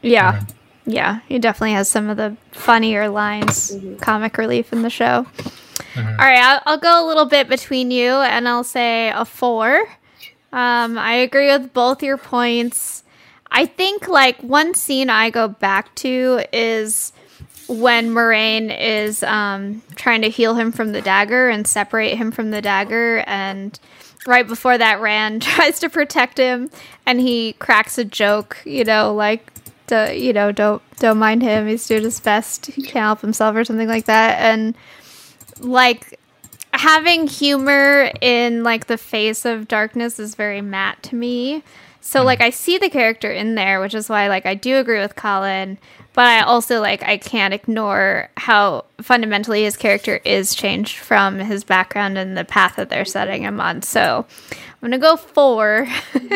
[0.01, 0.43] Yeah.
[0.89, 1.19] Yeah.
[1.27, 4.01] He definitely has some of the funnier lines, Mhm.
[4.01, 5.25] comic relief in the show.
[5.93, 6.11] Mhm.
[6.19, 6.39] All right.
[6.41, 9.81] I'll, I'll go a little bit between you and I'll say a four.
[10.53, 13.03] Um, I agree with both your points.
[13.51, 17.11] I think like one scene I go back to is
[17.67, 22.51] when Moiraine is um, trying to heal him from the dagger and separate him from
[22.51, 23.77] the dagger, and
[24.25, 26.69] right before that, Rand tries to protect him,
[27.05, 29.45] and he cracks a joke, you know, like,
[29.87, 33.55] do, you know, don't don't mind him, he's doing his best, he can't help himself,
[33.55, 34.75] or something like that, and
[35.59, 36.19] like
[36.73, 41.63] having humor in like the face of darkness is very Mat to me.
[42.01, 42.25] So hmm.
[42.25, 45.15] like I see the character in there, which is why like I do agree with
[45.15, 45.77] Colin,
[46.17, 51.63] but I also like I can't ignore how fundamentally his character is changed from his
[51.63, 53.83] background and the path that they're setting him on.
[53.83, 55.87] So I'm gonna go four,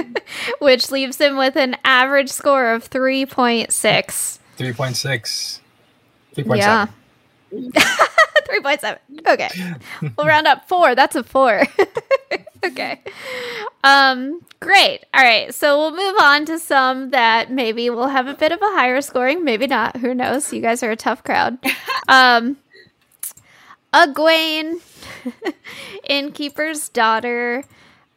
[0.60, 4.38] which leaves him with an average score of three point six.
[4.60, 5.60] 3.6.
[6.36, 6.89] 3.7.
[7.52, 7.98] Yeah.
[8.52, 8.98] 3.7.
[9.28, 9.50] Okay.
[10.18, 10.96] We'll round up four.
[10.96, 11.64] That's a four.
[12.66, 13.02] okay.
[13.84, 15.06] Um, great.
[15.14, 15.54] All right.
[15.54, 19.02] So we'll move on to some that maybe will have a bit of a higher
[19.02, 19.98] scoring, maybe not.
[19.98, 20.52] Who knows?
[20.52, 21.58] You guys are a tough crowd.
[22.08, 22.58] Um,
[23.94, 24.82] Egwene,
[26.10, 27.64] Innkeeper's daughter.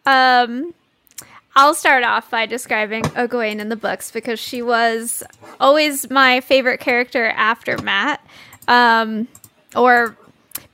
[0.04, 0.74] Um,
[1.54, 5.22] I'll start off by describing Egwene in the books because she was
[5.60, 8.26] always my favorite character after Mat.
[8.66, 9.28] Um,
[9.76, 10.16] or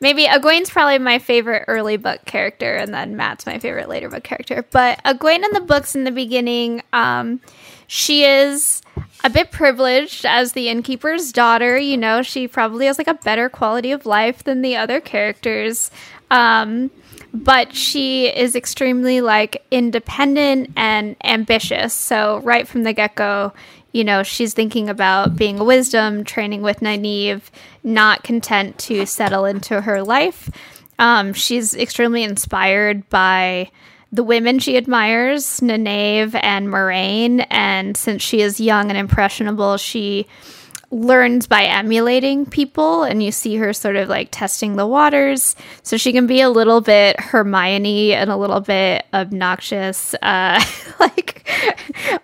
[0.01, 4.25] maybe Egwene's probably my favorite early book character, and then Mat's my favorite later book
[4.25, 4.65] character.
[4.71, 7.41] But Egwene in the books in the beginning, um,
[7.87, 8.83] she is
[9.25, 11.77] a bit privileged as the innkeeper's daughter.
[11.79, 15.91] You know, she probably has like a better quality of life than the other characters.
[16.31, 16.91] Um,
[17.33, 21.95] but she is extremely like independent and ambitious.
[21.95, 23.53] So right from the get go,
[23.92, 27.42] you know, she's thinking about being a wisdom, training with Nynaeve,
[27.83, 30.50] not content to settle into her life.
[30.98, 33.70] Um, she's extremely inspired by
[34.12, 37.46] the women she admires, Nynaeve and Moiraine.
[37.50, 40.26] And since she is young and impressionable, she
[40.90, 45.55] learns by emulating people and you see her sort of like testing the waters.
[45.83, 50.62] So she can be a little bit hermione and a little bit obnoxious uh
[51.00, 51.48] like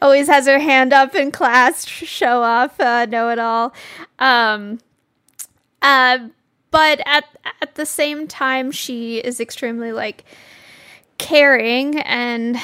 [0.03, 3.73] always has her hand up in class show off uh know it all
[4.19, 4.79] um
[5.83, 6.19] uh
[6.71, 7.25] but at
[7.63, 10.25] at the same time she is extremely like
[11.19, 12.57] caring and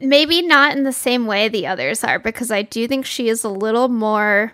[0.00, 3.44] maybe not in the same way the others are because I do think she is
[3.44, 4.52] a little more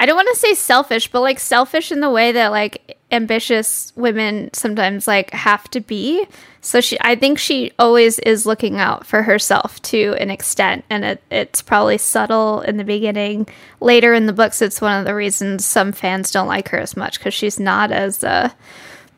[0.00, 3.92] I don't want to say selfish, but like selfish in the way that like ambitious
[3.96, 6.26] women sometimes like have to be.
[6.62, 11.04] So she I think she always is looking out for herself to an extent and
[11.04, 13.46] it, it's probably subtle in the beginning.
[13.80, 16.96] Later in the books it's one of the reasons some fans don't like her as
[16.96, 18.48] much cuz she's not as uh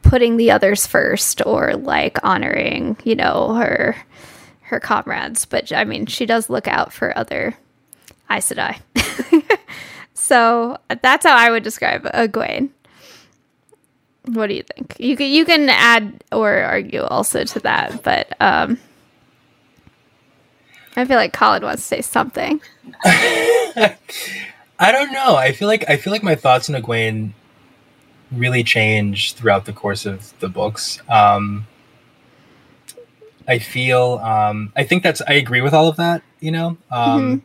[0.02, 3.96] putting the others first or like honoring, you know, her
[4.62, 7.54] her comrades, but I mean, she does look out for other
[8.28, 8.80] Aes Sedai.
[10.32, 12.70] so that's how I would describe Egwene.
[14.28, 14.96] What do you think?
[14.98, 18.78] You can you can add or argue also to that, but um,
[20.96, 22.62] I feel like Colin wants to say something.
[23.04, 23.98] I
[24.80, 25.36] don't know.
[25.36, 27.32] I feel like I feel like my thoughts on Egwene
[28.30, 30.98] really change throughout the course of the books.
[31.10, 31.66] Um,
[33.46, 36.22] I feel um, I think that's I agree with all of that.
[36.40, 37.42] You know, um,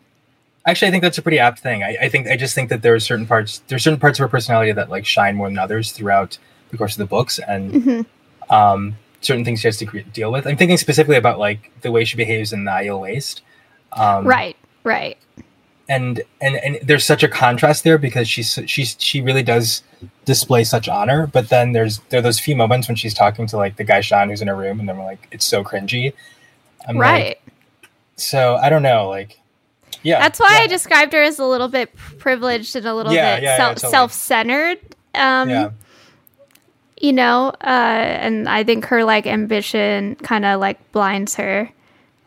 [0.68, 1.82] actually, I think that's a pretty apt thing.
[1.84, 4.20] I, I think I just think that there are certain parts there are certain parts
[4.20, 6.38] of her personality that like shine more than others throughout
[6.70, 8.06] the course of the books, and Mhm.
[8.52, 10.46] um, certain things she has to cre- deal with.
[10.46, 13.42] I'm thinking specifically about like the way she behaves in the Aiel Waste.
[13.94, 15.18] Um, right, right.
[15.90, 19.82] and and and there's such a contrast there because she's she's she really does
[20.26, 23.56] display such honor but then there's there are those few moments when she's talking to
[23.58, 26.12] like the guy sean who's in her room and then we're like it's so cringy
[26.88, 27.40] I'm right.
[27.42, 27.42] like,
[28.18, 29.40] so i don't know like
[30.08, 31.90] yeah That's why yeah, I described her as a little bit
[32.20, 33.92] privileged and a little Yeah, bit yeah, self totally.
[33.92, 34.78] self-centered.
[35.16, 35.70] Um, yeah
[37.00, 37.68] you know, uh,
[38.26, 41.70] and I think her like ambition kind of like blinds her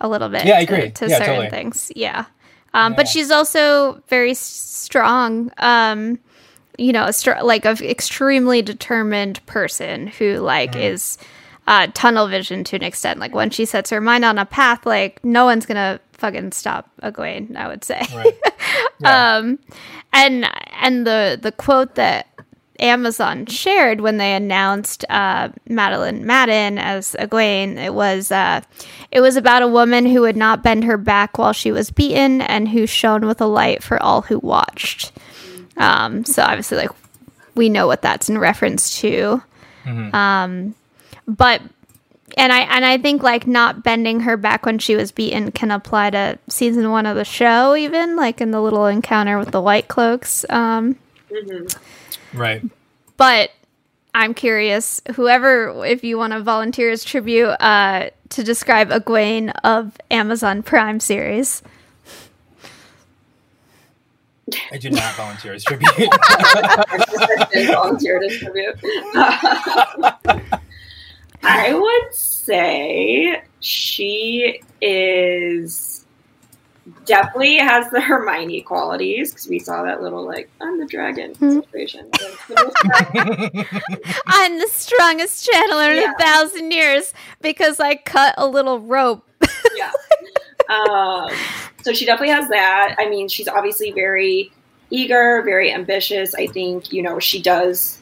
[0.01, 0.45] a little bit.
[0.47, 0.91] Yeah, I to- agree.
[0.93, 1.51] To, Yeah, certain totally.
[1.51, 1.91] things.
[1.97, 2.27] Yeah.
[2.73, 5.51] Um, But she's also very strong.
[5.59, 6.21] Um,
[6.79, 10.95] you know, a str- like an extremely determined person who like Mm-hmm.
[10.95, 11.19] is
[11.67, 13.19] uh, tunnel vision to an extent.
[13.19, 16.89] Like when she sets her mind on a path, like no one's gonna fucking stop
[17.03, 17.57] Egwene.
[17.57, 18.03] I would say.
[18.15, 18.39] right
[19.01, 19.37] Yeah.
[19.39, 19.59] Um,
[20.13, 20.47] and
[20.81, 22.27] and the the quote that
[22.79, 28.61] Amazon shared when they announced uh, Madeleine Madden as Egwene, it was uh,
[29.11, 32.43] it was about a woman who would not bend her back while she was beaten,
[32.43, 35.13] and who shone with a light for all who watched.
[35.79, 36.91] Um, so obviously, like
[37.55, 39.43] we know what that's in reference to.
[40.15, 40.75] Um,
[41.27, 41.63] but
[42.37, 45.71] and I and I think like not bending her back when she was beaten can
[45.71, 49.61] apply to season one of the show, even like in the little encounter with the
[49.61, 50.45] white cloaks.
[50.51, 50.97] Um,
[52.35, 52.63] right
[53.21, 53.51] but
[54.15, 59.95] I'm curious, whoever, if you want to volunteer as tribute uh, to describe Egwene of
[60.11, 61.63] Amazon Prime series.
[64.73, 65.93] i do not volunteer as tribute
[67.67, 68.75] volunteer distribute.
[71.43, 76.05] I would say she is
[77.07, 81.61] definitely has the Hermione qualities because we saw that little like I'm the dragon Hmm.
[81.61, 82.11] situation.
[84.27, 86.13] I'm the strongest channeler in Yeah.
[86.13, 89.25] a thousand years because I cut a little rope.
[89.77, 89.93] yeah.
[90.69, 91.31] Um,
[91.83, 92.97] so she definitely has that.
[92.99, 94.51] I mean, she's obviously very
[94.91, 96.35] eager, very ambitious.
[96.35, 98.00] I think, you know, she does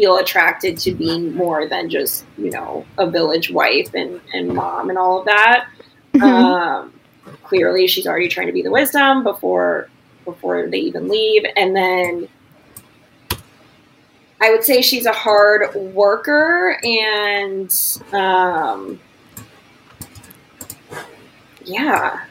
[0.00, 4.88] feel attracted to being more than just, you know, a village wife and, and mom
[4.88, 5.66] and all of that.
[6.22, 6.92] Um,
[7.44, 9.88] clearly she's already trying to be the wisdom before
[10.24, 11.44] before they even leave.
[11.54, 12.28] And then
[14.40, 17.70] I would say she's a hard worker and
[18.14, 18.98] um
[21.64, 22.24] yeah.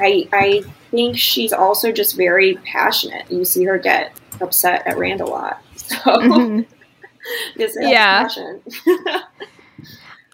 [0.00, 3.30] I I think she's also just very passionate.
[3.30, 5.60] You see her get upset at Rand a lot.
[5.76, 6.66] So Mhm.
[7.76, 8.28] Yeah.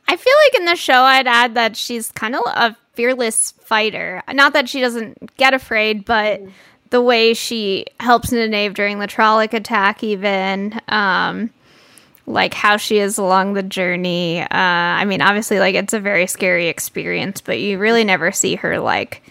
[0.09, 4.23] I feel like in the show, I'd add that she's kind of a fearless fighter.
[4.31, 6.43] Not that she doesn't get afraid, but
[6.91, 11.51] the way she helps Nynaeve during the Trolloc attack, even um,
[12.27, 14.43] like how she is along the journey.
[14.43, 18.57] Uh, I mean, obviously, like it's a very scary experience, but you really never see
[18.57, 19.23] her like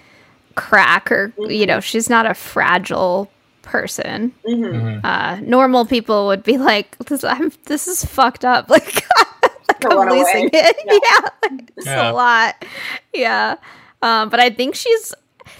[0.56, 4.34] crack or you know, she's not a fragile person.
[4.48, 5.02] Mhm.
[5.04, 8.70] Uh, normal people would be like, "This, I'm, this is fucked up."
[9.72, 10.20] Like, Go I'm run away.
[10.20, 10.76] losing it.
[10.86, 10.94] Yeah.
[11.04, 12.12] Yeah, like, it's Yeah.
[12.12, 12.66] a lot.
[13.14, 13.56] Yeah,
[14.02, 15.14] um, but I think she's.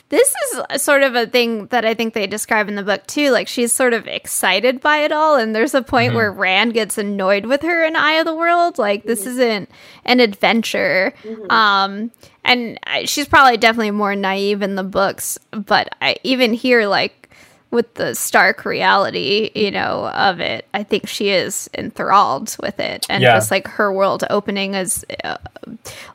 [0.10, 0.34] This
[0.74, 3.32] is sort of a thing that I think they describe in the book too.
[3.32, 6.98] Like she's sort of excited by it all, and there's a point where Rand gets
[6.98, 8.78] annoyed with her in Eye of the World.
[8.78, 9.70] Like this isn't
[10.06, 11.14] an adventure,
[11.50, 12.12] um,
[12.44, 15.40] and I, she's probably definitely more naive in the books.
[15.52, 17.21] But I even here, like
[17.72, 23.06] with the stark reality, you know, of it, I think she is enthralled with it,
[23.10, 23.34] and Yeah.
[23.36, 25.38] just like her world opening is uh,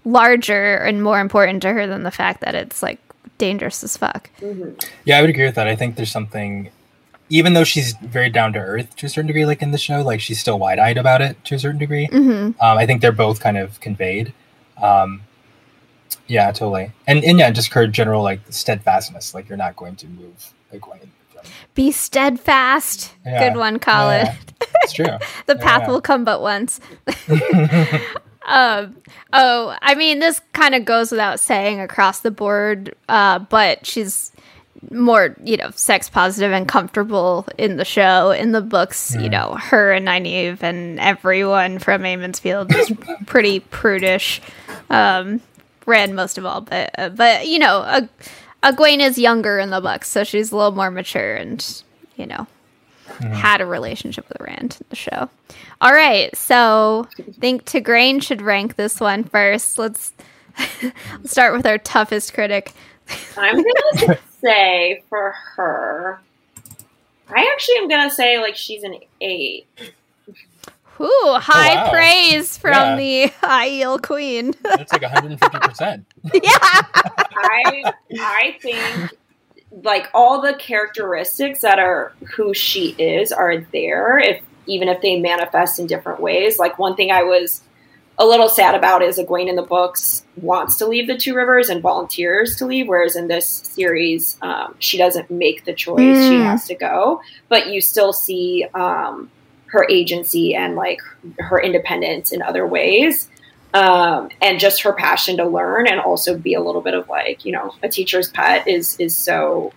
[0.05, 2.99] larger and more important to her than the fact that it's like
[3.39, 4.31] dangerous as fuck.
[5.05, 5.67] Yeah, I would agree with that.
[5.67, 6.71] I think there's something,
[7.31, 10.03] even though she's very down to earth to a certain degree, like in the show,
[10.03, 12.07] like she's still wide eyed about it to a certain degree.
[12.07, 14.33] hmm Um, I think they're both kind of conveyed.
[14.83, 15.23] Um,
[16.27, 16.93] yeah, totally.
[17.07, 19.33] And, and yeah, just her general like steadfastness.
[19.35, 21.09] Like you're not going to move Egwene.
[21.75, 23.13] Be steadfast.
[23.25, 23.49] Yeah.
[23.49, 24.27] Good one, Colin.
[24.27, 24.37] Yeah,
[24.83, 25.07] it's true.
[25.47, 26.81] the path will come but once.
[28.47, 28.97] um,
[29.33, 34.33] oh, I mean, this kind of goes without saying across the board, uh, but she's
[34.91, 38.31] more, you know, sex positive and comfortable in the show.
[38.31, 42.93] In the books, you know, her and Nynaeve and everyone from Emond's Field is
[43.27, 44.41] pretty prudish.
[44.91, 45.41] Um,
[45.87, 48.07] Rand most of all, but uh, but you know, uh,
[48.67, 51.83] Egwene is younger in the books, so she's a little more mature and
[52.17, 52.47] you know
[53.07, 53.33] mm-hmm.
[53.33, 55.31] had a relationship with Rand in the show.
[55.81, 59.79] All right, so I think Tigraine should rank this one first.
[59.79, 60.13] Let's,
[60.83, 62.73] let's start with our toughest critic.
[63.37, 66.21] I'm gonna say for her,
[67.29, 69.67] I actually am gonna say like she's an eight.
[71.01, 71.91] Ooh, high wow.
[71.91, 72.97] praise from Yeah.
[72.97, 74.55] the Aiel Queen.
[74.63, 76.05] That's like 150%.
[76.35, 76.49] yeah.
[77.37, 79.13] I I think
[79.83, 85.19] like all the characteristics that are who she is are there if even if they
[85.21, 86.59] manifest in different ways.
[86.59, 87.63] Like one thing I was
[88.19, 91.69] a little sad about is Egwene in the books wants to leave the two rivers
[91.69, 96.29] and volunteers to leave, whereas in this series, um, she doesn't make the choice; mm.
[96.29, 97.21] she has to go.
[97.49, 99.31] But you still see um,
[99.77, 101.01] her agency and like
[101.39, 103.29] her independence in other ways,
[103.75, 107.45] um, and just her passion to learn and also be a little bit of like
[107.45, 109.73] you know a teacher's pet is is so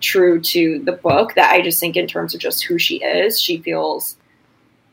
[0.00, 3.40] true to the book that I just think in terms of just who she is,
[3.40, 4.16] she feels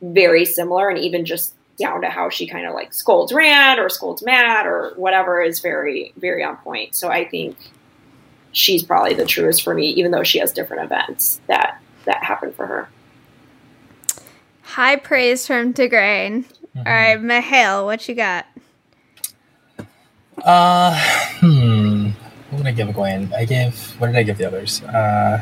[0.02, 3.90] very similar, and even just down to how she kind of like scolds Rand or
[3.90, 6.96] scolds Mat or whatever is very, very on point.
[6.96, 7.58] So I think
[8.54, 12.54] she's probably the truest for me, even though she has different events that that happen
[12.54, 12.90] for her.
[14.76, 16.44] High praise from Tigraine.
[16.44, 16.80] Mm-hmm.
[16.80, 18.46] All right, Mihail, what you got?
[20.44, 21.00] Uh,
[21.40, 22.10] hmm.
[22.50, 23.34] What did I give Gwen?
[23.34, 23.74] I gave.
[24.02, 24.84] What did I give the others?
[24.84, 25.42] Uh,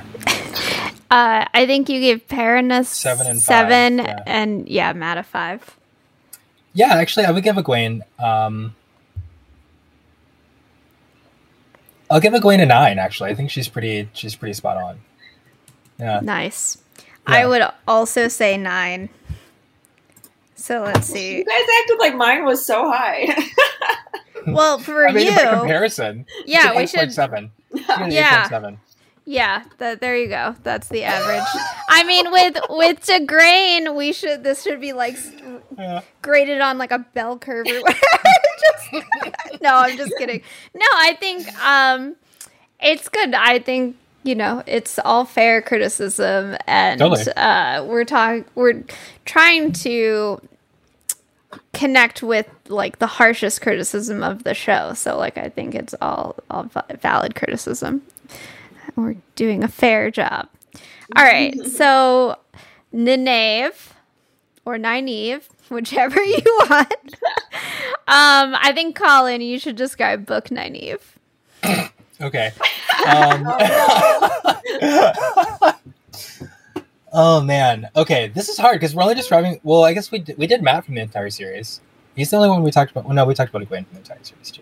[1.09, 4.23] uh I think you gave a seven and seven, five, yeah.
[4.27, 5.79] and yeah, Mat a five.
[6.73, 8.01] Yeah, actually, I would give Egwene.
[8.19, 8.75] Um,
[12.11, 12.99] I'll give Egwene a nine.
[12.99, 14.09] Actually, I think she's pretty.
[14.13, 15.01] She's pretty spot on.
[15.97, 16.19] Yeah.
[16.21, 16.82] Nice.
[17.27, 17.35] Yeah.
[17.35, 19.09] I would also say nine.
[20.55, 21.37] So let's see.
[21.39, 23.27] You guys acted like mine was so high.
[24.47, 26.25] well, for I mean, you, comparison.
[26.45, 27.11] Yeah, we should.
[27.13, 27.51] Seven.
[27.73, 28.47] Yeah.
[28.47, 28.77] 8.7.
[29.25, 30.55] Yeah, that there you go.
[30.63, 31.47] That's the average.
[31.89, 35.15] I mean, with with Tigraine, we should this should be like
[35.77, 36.01] yeah.
[36.21, 37.79] graded on like a bell curve or
[38.91, 39.05] just,
[39.61, 40.41] no, I'm just kidding.
[40.73, 42.17] No, I think um,
[42.81, 43.33] it's good.
[43.33, 47.31] I think you know it's all fair criticism, and totally.
[47.33, 48.45] uh, we're talking.
[48.55, 48.83] We're
[49.25, 50.41] trying to
[51.73, 54.93] connect with like the harshest criticism of the show.
[54.93, 56.69] So like I think it's all all
[57.01, 58.01] valid criticism
[58.95, 60.47] we're doing a fair job.
[61.15, 62.37] All right, so
[62.93, 63.91] Nynaeve
[64.65, 66.93] or Nynaeve, whichever you want.
[68.07, 71.01] um, I think Colin, you should describe book Nynaeve.
[72.21, 72.51] Okay.
[73.03, 73.45] Um,
[77.11, 77.89] oh man.
[77.97, 79.59] Okay, this is hard because we're only describing.
[79.61, 81.81] Well, I guess we did, we did Mat from the entire series.
[82.15, 83.03] He's the only one we talked about.
[83.03, 84.61] Well, no, we talked about Egwene from the entire series too.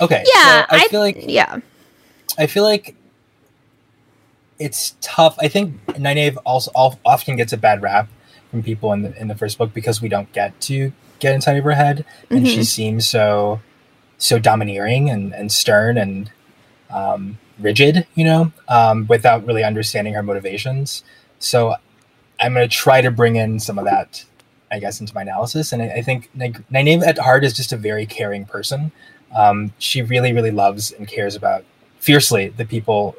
[0.00, 0.24] Okay.
[0.34, 1.60] Yeah, so I, I feel like yeah.
[2.36, 2.96] I feel like
[4.58, 5.36] it's tough.
[5.40, 6.70] I think Nynaeve also
[7.04, 8.08] often gets a bad rap
[8.50, 11.56] from people in the in the first book because we don't get to get inside
[11.56, 12.46] of her head, and mm-hmm.
[12.46, 13.60] she seems so
[14.18, 16.30] so domineering and, and stern and
[16.92, 21.04] um, rigid, you know, um, without really understanding her motivations.
[21.38, 21.74] So
[22.40, 24.24] I'm going to try to bring in some of that,
[24.70, 25.72] I guess, into my analysis.
[25.72, 28.92] And I, I think Nynaeve at heart is just a very caring person.
[29.34, 31.64] Um, she really, really loves and cares about
[31.98, 33.16] fiercely the people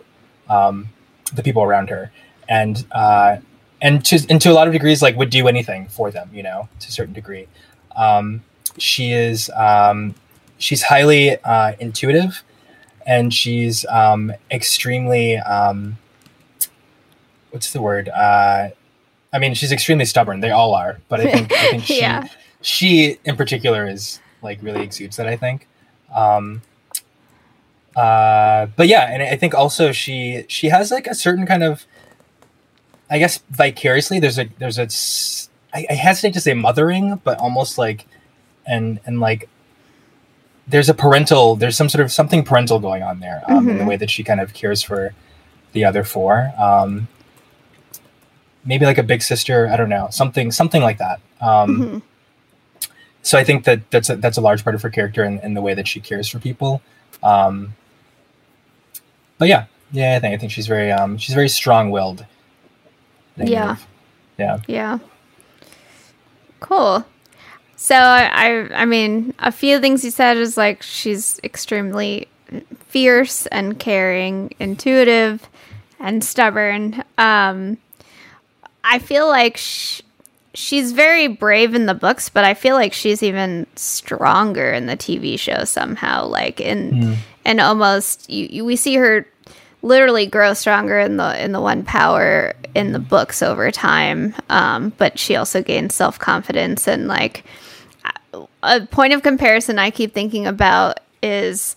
[0.50, 0.90] um,
[1.34, 2.12] the people around her,
[2.48, 3.38] and uh,
[3.82, 6.44] and to and to a lot of degrees, like would do anything for them, you
[6.44, 7.48] know, to a certain degree.
[7.96, 8.44] Um,
[8.78, 10.16] she is um,
[10.58, 12.44] she's highly uh, intuitive,
[13.06, 15.98] and she's um, extremely um,
[17.52, 18.10] what's the word?
[18.10, 18.70] Uh,
[19.32, 20.40] I mean, she's extremely stubborn.
[20.42, 22.28] They all are, but I think I think she yeah.
[22.62, 25.28] she in particular is like really exudes that.
[25.28, 25.68] I think.
[26.14, 26.62] Um,
[27.96, 31.86] uh, but yeah, and I think also she she has like a certain kind of,
[33.10, 34.20] I guess vicariously.
[34.20, 34.88] There's a there's a
[35.78, 38.08] I, I hesitate to say mothering, but almost like,
[38.66, 39.50] and and like,
[40.68, 41.56] there's a parental.
[41.56, 43.60] There's some sort of something parental going on there um, mm-hmm.
[43.60, 43.90] in the mm-hmm.
[43.90, 45.14] way that she kind of cares for
[45.74, 46.52] the other four.
[46.60, 47.08] Um,
[48.66, 49.68] maybe like a big sister.
[49.68, 51.20] I don't know something something like that.
[51.42, 51.98] Um, mm-hmm.
[53.22, 55.56] So I think that that's a, that's a large part of her character and, and
[55.56, 56.82] the way that she cares for people.
[57.22, 57.76] Um,
[59.38, 62.26] but yeah, yeah, I think I think she's very um she's very strong willed.
[63.38, 63.78] Yeah.
[64.38, 64.60] Yeah.
[64.68, 65.00] Yeah.
[66.60, 67.06] Cool.
[67.84, 72.30] So I I mean a few things you said is like she's extremely
[72.88, 75.46] fierce and caring, intuitive
[76.00, 77.04] and stubborn.
[77.18, 77.78] Um
[78.86, 80.00] I feel like sh-
[80.54, 84.96] she's very brave in the books, but I feel like she's even stronger in the
[84.96, 86.28] TV show somehow.
[86.28, 87.18] Like in mm.
[87.44, 89.28] and almost you, you, we see her
[89.82, 94.34] literally grow stronger in the in the one power in the books over time.
[94.48, 97.44] Um, but she also gains self confidence and like
[98.64, 101.76] a point of comparison I keep thinking about is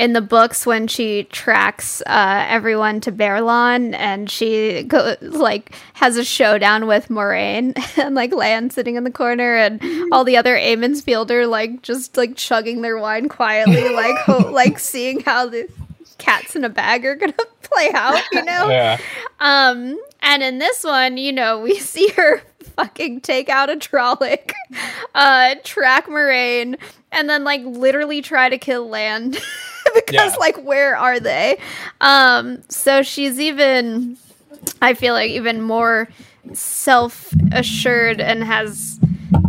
[0.00, 6.16] in the books when she tracks uh, everyone to Baerlon and she go, like has
[6.16, 10.56] a showdown with Moiraine and like Lan sitting in the corner and all the other
[10.56, 15.68] Emond's fielder like just like chugging their wine quietly, like ho- like seeing how the
[16.16, 18.68] cats in a bag are gonna play out, you know?
[18.68, 18.98] Yeah.
[19.38, 22.42] Um, and in this one, you know, we see her
[22.76, 24.52] fucking take out a Trolloc,
[25.14, 26.76] uh, track Moiraine,
[27.12, 29.30] and then like literally try to kill Lan
[29.94, 30.36] because Yeah.
[30.38, 31.58] like where are they?
[32.00, 34.16] Um, so she's even,
[34.80, 36.08] I feel like even more
[36.52, 38.98] self assured and has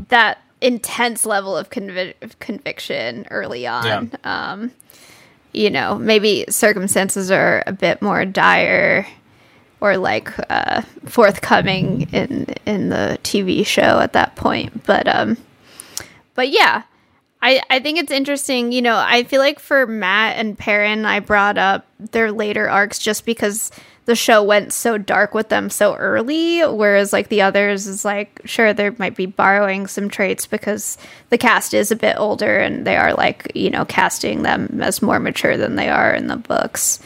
[0.09, 4.11] that intense level of convi- of conviction early on.
[4.23, 4.71] Um,
[5.53, 9.05] you know, maybe circumstances are a bit more dire
[9.81, 14.85] or like uh, forthcoming in in the TV show at that point.
[14.85, 15.37] But um,
[16.35, 16.83] but yeah,
[17.41, 18.71] I I think it's interesting.
[18.71, 22.99] You know, I feel like for Mat and Perrin, I brought up their later arcs
[22.99, 23.71] just because
[24.05, 28.41] the show went so dark with them so early, whereas like the others is like
[28.45, 30.97] sure there might be borrowing some traits because
[31.29, 35.01] the cast is a bit older and they are like you know casting them as
[35.01, 36.99] more mature than they are in the books.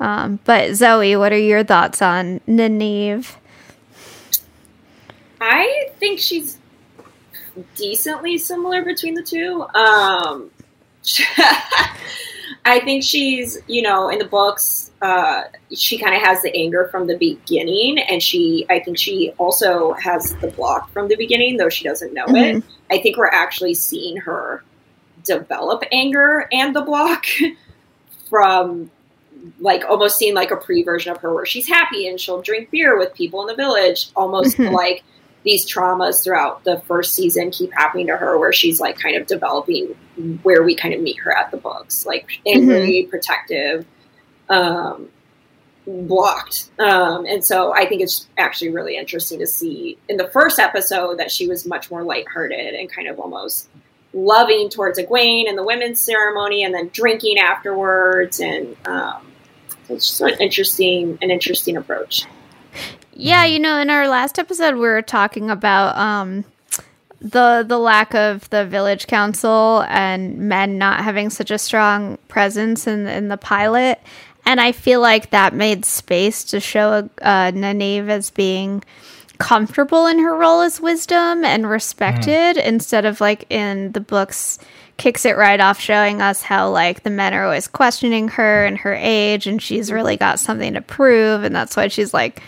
[0.00, 3.36] Um, but Zoe, what are your thoughts on Nynaeve?
[5.40, 6.58] I think she's
[7.76, 9.62] decently similar between the two.
[9.74, 10.50] Um,
[12.64, 15.42] I think she's, you know, in the books, uh,
[15.72, 19.92] she kind of has the anger from the beginning, and she, I think she also
[19.94, 22.58] has the block from the beginning, though she doesn't know Mhm.
[22.58, 22.64] it.
[22.90, 24.62] I think we're actually seeing her
[25.24, 27.26] develop anger and the block
[28.28, 28.90] from
[29.60, 32.70] like almost seeing like a pre version of her where she's happy and she'll drink
[32.70, 34.72] beer with people in the village almost Mhm.
[34.72, 35.02] like
[35.44, 39.26] these traumas throughout the first season keep happening to her where she's like kind of
[39.26, 39.94] developing
[40.42, 43.86] where we kind of meet her at the books like angry protective
[44.48, 45.08] um
[45.86, 50.58] blocked um and so i think it's actually really interesting to see in the first
[50.58, 53.68] episode that she was much more lighthearted and kind of almost
[54.12, 59.28] loving towards Egwene and the women's ceremony and then drinking afterwards and um
[59.88, 62.26] it's just an interesting an interesting approach.
[63.12, 66.44] Yeah, you know, in our last episode, we were talking about um,
[67.20, 72.86] the the lack of the village council and men not having such a strong presence
[72.86, 74.00] in in the pilot,
[74.44, 78.84] and I feel like that made space to show uh, Nynaeve as being
[79.38, 84.58] comfortable in her role as wisdom and respected instead of like in the books
[84.96, 88.76] kicks it right off showing us how like the men are always questioning her and
[88.78, 92.42] her age and she's really got something to prove and that's why she's like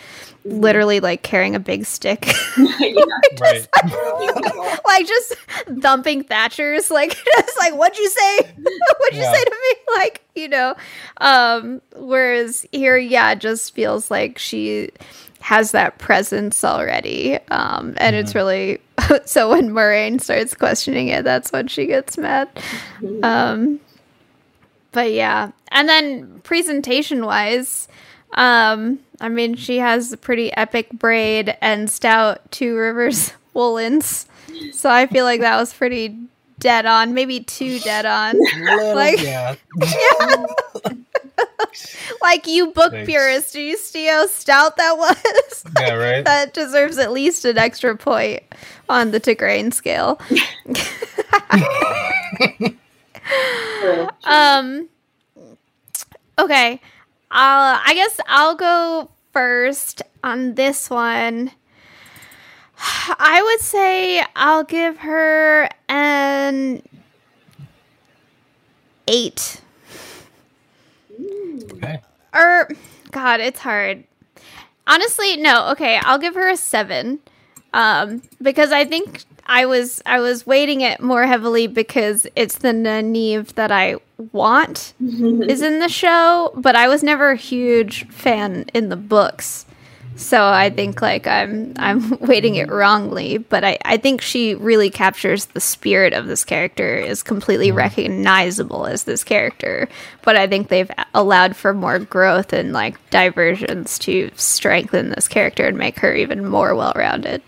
[0.44, 2.26] literally like carrying a big stick
[2.80, 3.04] yeah.
[3.40, 3.68] Right.
[4.84, 5.34] like just
[5.80, 9.32] thumping thatchers like just like what'd you say what'd you Yeah.
[9.32, 10.74] say to me like you know
[11.18, 14.90] um whereas here yeah just feels like she
[15.40, 17.38] has that presence already.
[17.48, 18.80] Um and it's really
[19.24, 22.48] so when Moiraine starts questioning it that's when she gets mad.
[23.22, 23.80] Um
[24.92, 25.52] but yeah.
[25.70, 27.88] And then presentation wise
[28.34, 34.26] um i mean she has a pretty epic braid and stout two rivers woolens.
[34.72, 36.16] So i feel like that was pretty
[36.58, 38.36] dead on maybe too dead on.
[38.58, 39.54] Little- Like- yeah.
[42.22, 43.06] like you book Thanks.
[43.08, 46.24] purist do you see how stout that was Yeah, right.
[46.24, 48.42] that deserves at least an extra point
[48.88, 50.20] on the to scale
[54.24, 54.88] Um.
[56.38, 56.80] Okay.
[57.30, 57.80] I'll.
[57.84, 61.52] I guess I'll go first on this one.
[62.78, 66.82] I would say I'll give her an
[69.06, 69.60] eight.
[71.72, 72.00] Okay.
[72.34, 72.68] Or
[73.10, 74.04] God, it's hard.
[74.86, 75.70] Honestly, no.
[75.70, 77.20] Okay, I'll give her a seven.
[77.72, 82.68] Um, because I think I was I was weighting it more heavily because it's the
[82.68, 83.96] Nynaeve that I
[84.32, 89.66] want is in the show, but I was never a huge fan in the books.
[90.20, 94.90] So I think like I'm I'm weighting it wrongly, but I, I think she really
[94.90, 97.78] captures the spirit of this character is completely mm-hmm.
[97.78, 99.88] recognizable as this character.
[100.22, 105.66] But I think they've allowed for more growth and like diversions to strengthen this character
[105.66, 107.42] and make her even more well rounded.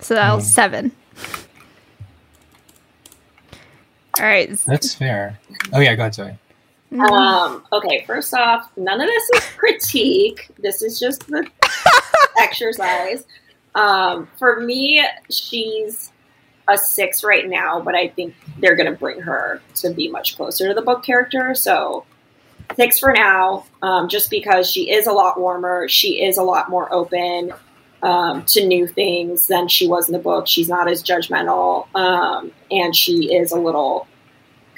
[0.00, 0.50] So that was mm-hmm.
[0.50, 0.92] seven.
[4.18, 4.50] All right.
[4.66, 5.38] That's fair.
[5.74, 6.38] Oh yeah, go ahead, Zoe.
[6.92, 10.48] Um, okay, first off, none of this is critique.
[10.58, 11.48] This is just the
[12.38, 13.24] exercise.
[13.74, 16.12] Um, for me, she's
[16.68, 20.36] a six right now, but I think they're going to bring her to be much
[20.36, 21.54] closer to the book character.
[21.54, 22.04] So
[22.76, 25.88] six for now, um, just because she is a lot warmer.
[25.88, 27.52] She is a lot more open
[28.02, 30.46] um, to new things than she was in the book.
[30.46, 34.06] She's not as judgmental, um, and she is a little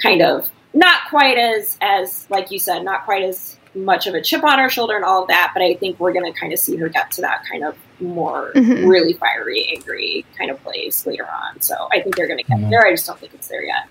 [0.02, 4.21] kind of not quite as as like you said, not quite as much of a
[4.21, 5.53] chip on her shoulder and all of that.
[5.55, 7.77] But I think we're going to kind of see her get to that kind of
[8.01, 8.89] more Mhm.
[8.89, 11.61] really fiery, angry kind of place later on.
[11.61, 12.71] So I think they're going to get Mhm.
[12.71, 12.85] there.
[12.87, 13.87] I just don't think it's there yet.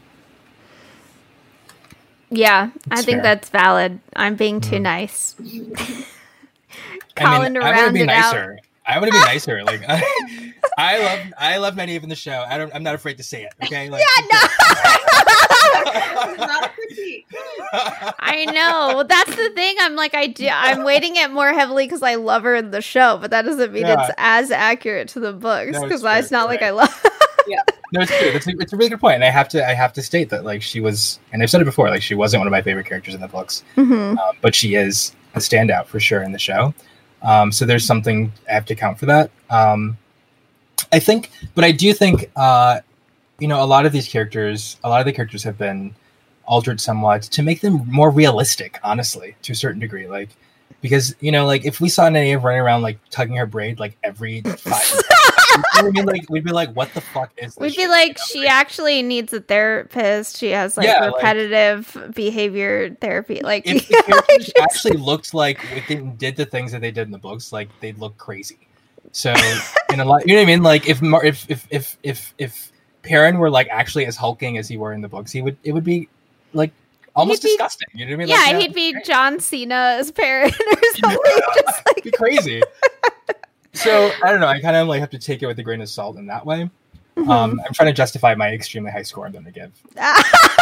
[2.31, 3.23] Yeah, I think fair.
[3.23, 3.99] that's valid.
[4.15, 4.81] I'm being too Mhm.
[4.81, 5.35] nice.
[7.17, 8.33] I mean, to I want round to be it out.
[8.33, 8.59] nicer.
[8.85, 9.63] I want to be nicer.
[9.63, 10.03] Like I,
[10.77, 12.43] I love, I love Nynaeve in the show.
[12.47, 12.73] I don't.
[12.73, 13.53] I'm not afraid to say it.
[13.63, 13.89] Okay.
[13.89, 15.18] Like, It's not a critique.
[18.21, 18.95] I know.
[18.95, 19.75] Well, that's the thing.
[19.79, 20.47] I'm like, I do.
[20.51, 23.71] I'm weighting it more heavily because I love her in the show, but that doesn't
[23.73, 24.01] mean Yeah.
[24.07, 26.37] it's as accurate to the books No, because it's it's, true.
[26.37, 26.89] not like I love.
[27.91, 28.27] No, it's true.
[28.27, 30.29] It's a, it's a really good point, and I have to I have to state
[30.29, 32.61] that like she was, and I've said it before, like she wasn't one of my
[32.61, 34.17] favorite characters in the books, Mhm.
[34.19, 36.71] um, but she is a standout for sure in the show.
[37.23, 39.31] Um, so there's something I have to count for that.
[39.49, 39.97] Um,
[40.91, 42.81] I think, but I do think, uh,
[43.39, 45.95] you know, a lot of these characters, a lot of the characters have been
[46.45, 50.07] altered somewhat to make them more realistic, honestly, to a certain degree.
[50.07, 50.29] Like,
[50.81, 53.97] because you know, like if we saw Nynaeve running around like tugging her braid like
[54.03, 57.55] every five, you know what I mean, like we'd be like, what the fuck is
[57.55, 57.57] this?
[57.57, 60.37] We'd be like, she actually needs a therapist.
[60.37, 63.41] She has like Yeah, like- repetitive behavior therapy.
[63.43, 67.11] Like, if the characters actually looked like they did the things that they did in
[67.11, 68.59] the books, like they'd look crazy.
[69.11, 69.33] So
[69.91, 70.63] in a lot, you know what I mean?
[70.63, 72.71] Like if if if if if if
[73.03, 75.71] Perrin were like actually as hulking as he were in the books, he would it
[75.71, 76.09] would be
[76.53, 76.71] like
[77.15, 77.87] almost be- disgusting.
[77.93, 78.27] You know what I mean?
[78.29, 79.05] yeah, Like, he'd be great.
[79.05, 81.19] John Cena as Perrin or something.
[81.55, 82.61] Just It'd be crazy.
[83.73, 84.47] so I don't know.
[84.47, 86.45] I kind of like have to take it with a grain of salt in that
[86.45, 86.69] way.
[87.15, 89.71] like, Um, I'm trying to justify my extremely high score I'm going to give.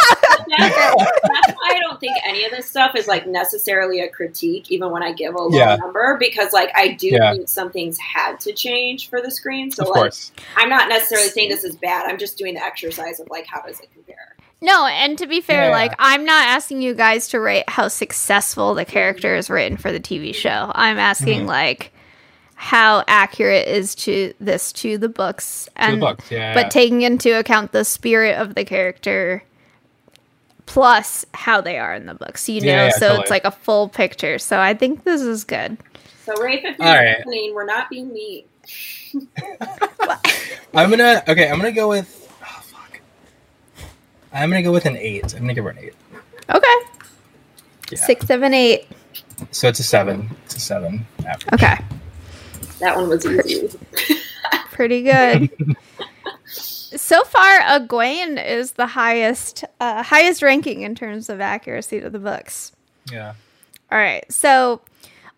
[0.57, 0.75] That's,
[1.23, 4.91] that's why I don't think any of this stuff is like necessarily a critique, even
[4.91, 5.75] when I give a low Yeah.
[5.77, 7.33] number, because like I do Yeah.
[7.33, 9.71] think some things had to change for the screen.
[9.71, 12.05] So of like course, I'm not necessarily saying this is bad.
[12.09, 14.35] I'm just doing the exercise of like how does it compare?
[14.59, 15.71] No, and to be fair, Yeah.
[15.71, 19.91] like I'm not asking you guys to rate how successful the character is written for
[19.91, 20.71] the TV show.
[20.73, 21.47] I'm asking Mhm.
[21.47, 21.91] like
[22.55, 26.31] how accurate is to this to the books to and the books.
[26.31, 29.43] Yeah, but taking into account the spirit of the character
[30.68, 33.22] plus how they are in the books, you know, Yeah, yeah, so totally.
[33.22, 34.38] it's like a full picture.
[34.38, 35.78] So I think this is good.
[36.26, 37.18] So Rafe, if you're All right.
[37.26, 38.43] listening, we're not being mean.
[40.74, 41.49] I'm gonna okay.
[41.49, 42.30] I'm gonna go with.
[42.43, 42.99] Oh, fuck.
[44.34, 45.34] I'm gonna go with an eight.
[45.34, 45.93] I'm gonna give her an eight.
[46.53, 46.76] Okay.
[47.91, 47.97] Yeah.
[47.97, 48.88] Six, seven, eight.
[49.51, 50.30] So it's a seven.
[50.45, 51.05] It's a seven.
[51.26, 51.53] average.
[51.53, 51.78] Okay.
[52.80, 53.70] That one was easy.
[54.72, 55.49] Pretty good.
[56.95, 62.19] so far, Egwene is the highest uh, highest ranking in terms of accuracy to the
[62.19, 62.71] books.
[63.11, 63.33] Yeah.
[63.91, 64.29] All right.
[64.31, 64.81] So,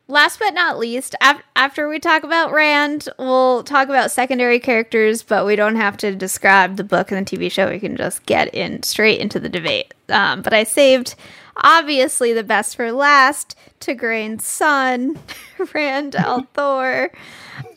[0.08, 5.24] last but not least, af- after we talk about Rand, we'll talk about secondary characters,
[5.24, 7.70] but we don't have to describe the book and the TV show.
[7.70, 9.93] We can just get in straight into the debate.
[10.10, 11.16] Um, but I saved,
[11.58, 15.20] obviously, the best for last Tigraine's son,
[15.74, 17.10] Rand al'Thor.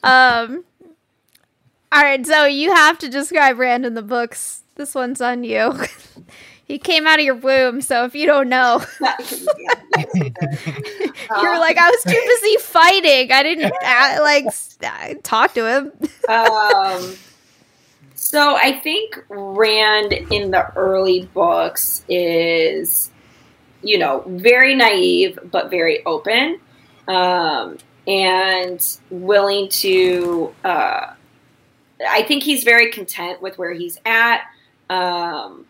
[0.02, 0.64] Um,
[1.92, 2.26] all right.
[2.26, 4.62] So, you have to describe Rand in the books.
[4.76, 5.74] This one's on you.
[6.64, 8.82] he came out of your womb, so if you don't know.
[9.00, 9.10] You're
[11.58, 13.30] like, I was too busy fighting.
[13.30, 14.46] I didn't uh, like
[14.82, 15.92] uh, talk to him.
[16.28, 17.14] um,
[18.14, 23.10] so I think Rand in the early books is,
[23.82, 26.58] you know, very naive but very open,
[27.06, 27.76] um,
[28.06, 30.54] and willing to.
[30.64, 31.12] Uh,
[32.08, 34.42] I think he's very content with where he's at.
[34.90, 35.66] Um,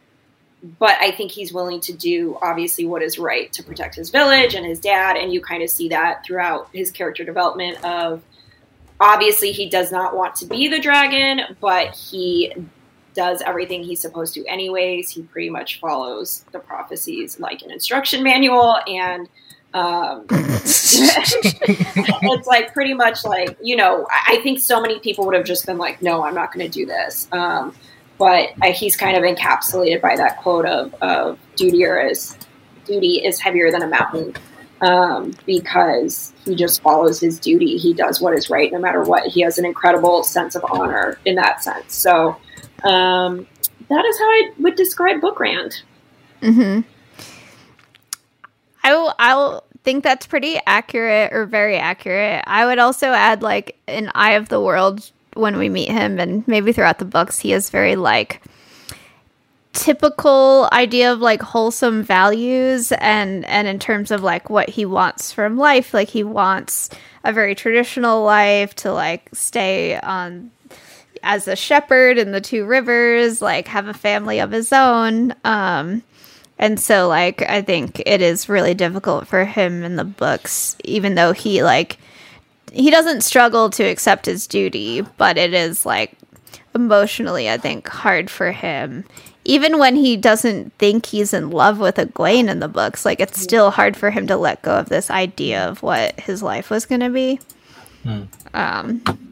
[0.79, 4.55] but I think he's willing to do obviously what is right to protect his village
[4.55, 8.23] and his dad, and you kind of see that throughout his character development of
[9.01, 12.55] obviously he does not want to be the dragon, but he
[13.15, 15.11] does everything he's supposed to anyways.
[15.11, 19.29] He pretty much follows the prophecies like an instruction manual and
[19.75, 25.47] um, it's like pretty much like you know I think so many people would have
[25.47, 27.29] just been like no i'm not going to do this.
[27.33, 27.75] Um,
[28.19, 32.37] but he's kind of encapsulated by that quote of, of duty or is
[32.85, 34.35] duty is heavier than a mountain.
[34.81, 37.79] Um, because he just follows his duty.
[37.79, 39.29] He does what is right no matter what.
[39.29, 41.95] He has an incredible sense of honor in that sense.
[41.95, 42.37] So
[42.83, 43.47] um,
[43.89, 45.83] that is how i would describe bookrand
[46.43, 46.81] Mm-hmm.
[48.83, 49.15] I will.
[49.19, 52.45] I'll think that's pretty accurate or very accurate.
[52.47, 56.47] I would also add like an eye of the world when we meet him, and
[56.47, 58.43] maybe throughout the books, he is very like
[59.73, 65.33] typical idea of like wholesome values and and in terms of like what he wants
[65.33, 66.91] from life like he wants
[67.25, 70.51] a very traditional life to like stay on
[71.23, 76.03] as a shepherd in the two rivers like have a family of his own um
[76.63, 81.17] and so like i think it is really difficult for him in the books even
[81.17, 81.99] though he like
[82.73, 86.17] he doesn't struggle to accept his duty but it is like
[86.75, 89.05] emotionally i think hard for him
[89.45, 93.41] even when he doesn't think he's in love with Egwene in the books, like it's
[93.41, 96.87] still hard for him to let go of this idea of what his life was
[96.87, 97.41] going to be.
[98.05, 98.23] Hmm.
[98.55, 99.32] Um,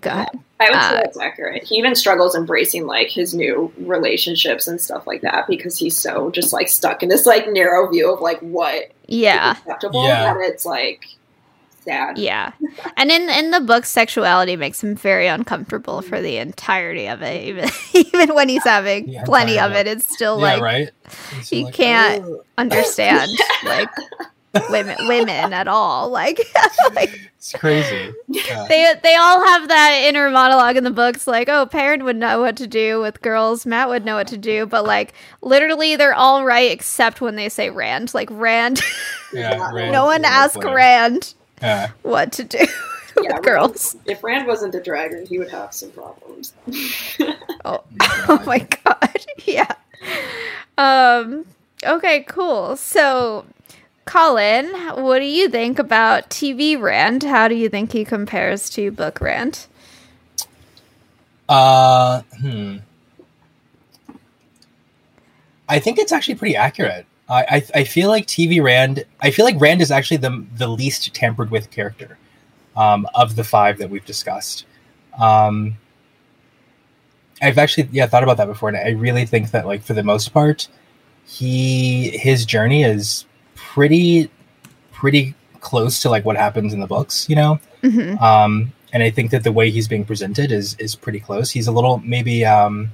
[0.00, 0.28] go ahead.
[0.60, 1.64] I would say Uh, that's accurate.
[1.64, 6.30] He even struggles embracing like his new relationships and stuff like that because he's so
[6.30, 10.32] just like stuck in this like narrow view of like what Yeah, acceptable Yeah.
[10.34, 11.06] and it's like
[11.84, 12.18] sad.
[12.18, 12.52] yeah,
[12.98, 17.44] and in in the book, sexuality makes him very uncomfortable for the entirety of it.
[17.44, 20.90] Even even when he's having The plenty of it, it's still yeah, like right.
[21.36, 23.30] He's he like, can't- "Ugh." understand
[23.64, 23.88] like
[24.70, 26.08] women women at all.
[26.10, 26.38] Like
[26.94, 28.12] like It's crazy.
[28.28, 28.66] Yeah.
[28.68, 32.40] they they all have that inner monologue in the books like oh Perrin would know
[32.40, 36.14] what to do with girls matt would know what to do but like literally they're
[36.14, 38.80] all right except when they say rand like rand
[39.32, 41.88] yeah Rand no one is asked rand Yeah.
[42.02, 42.58] what to do
[43.22, 46.52] Yeah, with girls If Rand wasn't a dragon, he would have some problems.
[47.64, 47.82] oh,
[48.28, 49.72] oh my god yeah
[50.76, 51.44] um
[51.86, 53.44] okay cool so
[54.08, 54.66] colin
[55.02, 59.20] what do you think about tv rand how do you think he compares to book
[59.20, 59.66] rand
[61.48, 62.76] Uh, hmm.
[65.68, 67.06] I think it's actually pretty accurate.
[67.28, 69.04] I, I I feel like TV Rand.
[69.20, 72.18] I feel like Rand is actually the the least tampered with character
[72.76, 74.64] um, of the five that we've discussed.
[75.18, 75.76] Um,
[77.42, 80.02] I've actually yeah thought about that before, and I really think that like for the
[80.02, 80.68] most part,
[81.26, 83.26] he his journey is
[83.58, 84.30] pretty
[84.92, 87.28] pretty close to like what happens in the books.
[87.28, 88.20] You know, Mhm.
[88.22, 91.50] um, and I think that the way he's being presented is is pretty close.
[91.50, 92.44] He's a little maybe.
[92.44, 92.92] Um,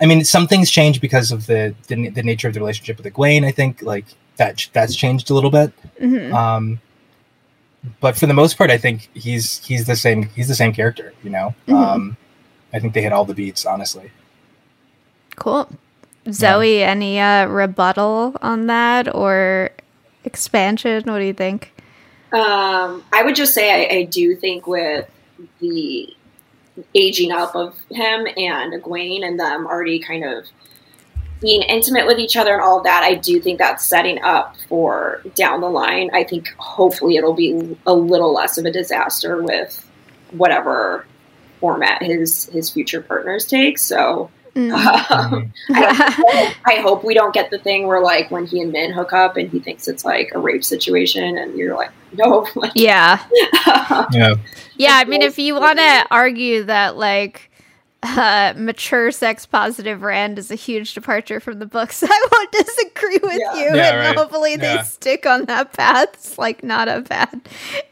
[0.00, 3.06] I mean, some things change because of the, the the nature of the relationship with
[3.12, 3.44] Egwene.
[3.44, 4.06] I think like
[4.36, 5.72] that that's changed a little bit.
[6.00, 6.32] Mhm.
[6.32, 6.80] Um,
[8.00, 11.12] but for the most part, I think he's he's the same he's the same character.
[11.22, 11.74] You know, Mhm.
[11.74, 12.16] um,
[12.72, 13.64] I think they hit all the beats.
[13.66, 14.10] Honestly,
[15.36, 15.68] Cool.
[16.32, 19.70] Zoe, any uh, rebuttal on that or
[20.24, 21.04] expansion?
[21.06, 21.72] What do you think?
[22.32, 25.08] Um, I would just say I, I do think with
[25.60, 26.14] the
[26.94, 30.44] aging up of him and Egwene and them already kind of
[31.40, 34.56] being intimate with each other and all of that, I do think that's setting up
[34.68, 36.10] for down the line.
[36.12, 39.88] I think hopefully it'll be a little less of a disaster with
[40.30, 41.06] whatever
[41.60, 43.78] format his his future partners take.
[43.78, 44.72] So Mm.
[45.10, 48.92] um, I, I hope we don't get the thing where like when he and Min
[48.92, 52.46] hook up and he thinks it's like a rape situation and you're like, no.
[52.54, 53.24] Like, yeah.
[54.12, 54.34] yeah,
[54.76, 57.50] Yeah, I mean, if you want to argue that, like,
[58.04, 63.18] uh, mature sex positive Rand is a huge departure from the books, I won't disagree
[63.22, 63.54] with Yeah.
[63.56, 63.76] you.
[63.76, 64.16] Yeah, and right.
[64.16, 66.10] hopefully they stick on that path.
[66.14, 67.40] It's like not a bad,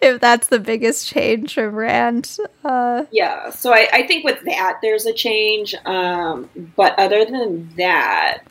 [0.01, 2.37] if that's the biggest change from Rand.
[2.65, 3.51] Uh, yeah.
[3.51, 5.75] So I, I think with that there's a change.
[5.87, 8.43] Um, but other than that,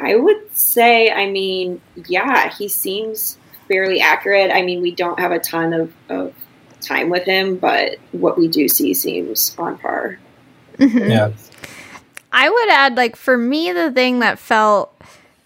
[0.00, 3.38] I would say, I mean, yeah, he seems
[3.68, 4.50] fairly accurate.
[4.50, 6.34] I mean, we don't have a ton of, of
[6.80, 10.18] time with him, but what we do see seems on par.
[10.82, 11.10] Mhm.
[11.10, 11.30] yeah,
[12.32, 14.92] I would add, like, for me, the thing that felt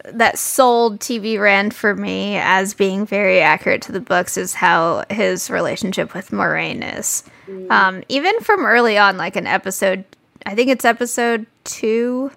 [0.05, 5.03] that sold TV Rand for me as being very accurate to the books is how
[5.11, 7.25] his relationship with Moiraine is.
[7.71, 10.05] Um, even from early on, like an episode,
[10.45, 12.31] I think it's episode two,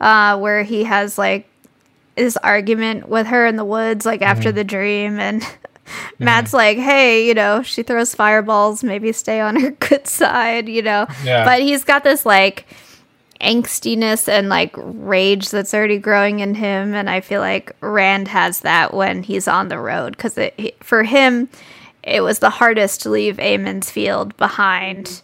[0.00, 1.46] uh, where he has like
[2.16, 5.46] his argument with her in the woods, like after the dream, and
[6.18, 8.84] Mat's like, "Hey, you know, she throws fireballs.
[8.84, 11.44] Maybe stay on her good side, you know." yeah.
[11.44, 12.66] But he's got this like
[13.40, 18.60] angstiness and like rage that's already growing in him, and I feel like Rand has
[18.60, 20.38] that when he's on the road because
[20.80, 21.48] for him,
[22.02, 25.22] it was the hardest to leave Emond's field behind.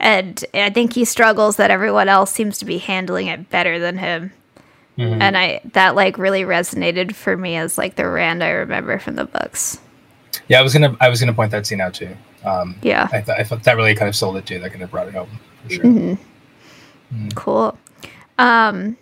[0.00, 3.98] And I think he struggles that everyone else seems to be handling it better than
[3.98, 4.32] him.
[4.96, 5.20] Mhm.
[5.20, 9.16] And I that like really resonated for me as like the Rand I remember from
[9.16, 9.78] the books.
[10.48, 10.60] Yeah.
[10.60, 12.16] I was gonna I was gonna point that scene out too.
[12.44, 13.08] Um, Yeah.
[13.12, 14.58] I, th- I thought that really kind of sold it too.
[14.60, 15.28] That kind of brought it home
[15.64, 15.82] for sure.
[15.84, 16.14] hmm
[17.14, 17.34] Mm.
[17.34, 17.76] Cool.
[18.38, 18.96] Um,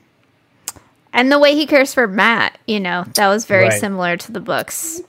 [1.12, 3.80] and the way he cares for Mat, you know, that was very Right.
[3.80, 5.00] similar to the books.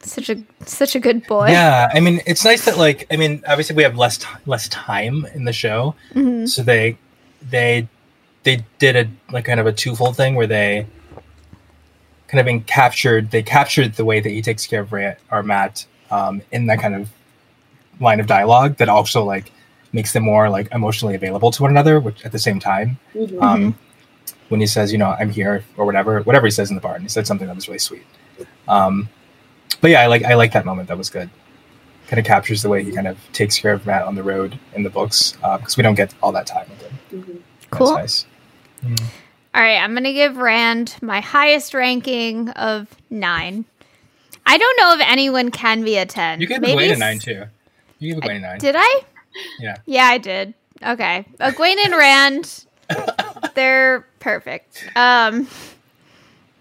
[0.00, 1.48] Such a such a good boy.
[1.50, 4.66] Yeah, I mean, it's nice that like I mean, obviously we have less t- less
[4.68, 6.48] time in the show, Mhm.
[6.48, 6.96] so they
[7.50, 7.86] they
[8.44, 10.86] they did a like kind of a twofold thing where they
[12.32, 13.30] kind of been captured.
[13.30, 16.80] They captured the way that he takes care of Ray or Mat um, in that
[16.80, 17.10] kind of
[18.00, 19.52] line of dialogue that also like
[19.92, 22.98] makes them more like emotionally available to one another, which at the same time.
[23.14, 23.42] Mhm.
[23.42, 23.78] Um,
[24.48, 26.94] when he says, you know, I'm here or whatever, whatever he says in the bar,
[26.94, 28.04] and he said something that was really sweet.
[28.66, 29.08] Um,
[29.82, 30.88] but yeah, I like I like that moment.
[30.88, 31.28] That was good.
[32.08, 34.58] Kind of captures the way he kind of takes care of Mat on the road
[34.74, 36.98] in the books because we don't get all that time with him.
[37.12, 37.38] Mhm.
[37.70, 37.94] Cool.
[37.94, 38.26] That's
[38.84, 38.90] nice.
[38.94, 39.02] Mm.
[39.54, 43.66] All right, I'm going to give Rand my highest ranking of nine.
[44.46, 46.40] I don't know if anyone can be a 10.
[46.40, 47.44] You gave Maybe Egwene a nine too.
[47.98, 48.58] You gave Egwene a nine.
[48.58, 49.00] Did I?
[49.60, 49.76] Yeah.
[49.86, 50.54] Yeah, I did.
[50.82, 51.26] Okay.
[51.38, 52.64] Egwene and Rand,
[53.54, 54.88] they're perfect.
[54.96, 55.46] Um,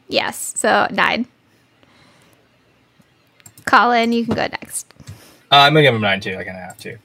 [0.08, 1.28] yes, so nine.
[3.66, 4.94] Colin, you can go next.
[5.52, 6.32] Uh, I'm gonna give him a nine too.
[6.32, 6.98] I kind of have to.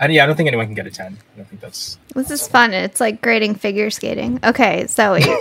[0.00, 1.18] And yeah, I don't think anyone can get a ten.
[1.34, 1.98] I don't think that's.
[2.14, 2.72] This is fun.
[2.72, 4.38] It's like grading figure skating.
[4.44, 5.22] Okay, Zoe.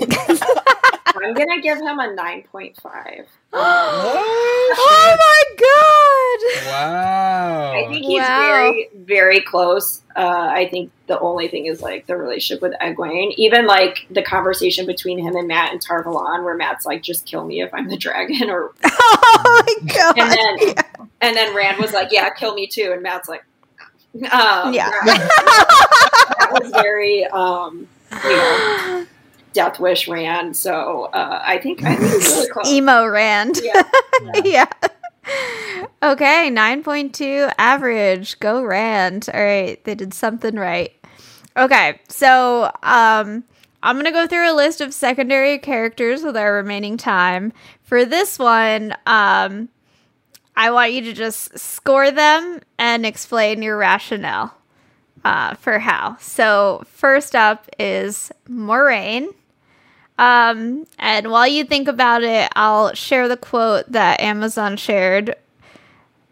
[1.20, 3.26] I'm gonna give him a nine point five.
[3.54, 6.68] oh my god!
[6.72, 7.72] Wow.
[7.74, 8.40] I think he's Wow.
[8.48, 10.02] very, very close.
[10.16, 13.34] Uh, I think the only thing is like the relationship with Egwene.
[13.38, 17.26] Even like the conversation between him and Mat and Tar Valon, where Mat's like, "Just
[17.26, 20.18] kill me if I'm the dragon," or Oh my god!
[20.18, 20.76] and then
[21.22, 23.44] and then Rand was like, "Yeah, kill me too," and Mat's like,
[24.32, 24.90] um, Yeah.
[25.06, 27.88] that was very, um,
[28.24, 29.06] you know,
[29.54, 30.56] Death Wish Rand.
[30.56, 32.68] So uh, I think I think it's really close.
[32.68, 33.60] Emo Rand.
[33.64, 33.84] Yeah.
[34.22, 34.42] Yeah.
[34.46, 35.34] yeah.
[36.04, 38.40] Okay, 9.2 average.
[38.40, 39.28] Go Rand.
[39.34, 40.94] All right, they did something right.
[41.58, 43.44] Okay, so um
[43.84, 47.54] I'm going to go through a list of secondary characters with our remaining time.
[47.84, 49.70] For this one, um
[50.58, 54.54] I want you to just score them and explain your rationale
[55.24, 56.18] uh, for how.
[56.20, 59.28] So, first up is Moiraine.
[60.18, 65.36] Um, and while you think about it, I'll share the quote that Amazon shared.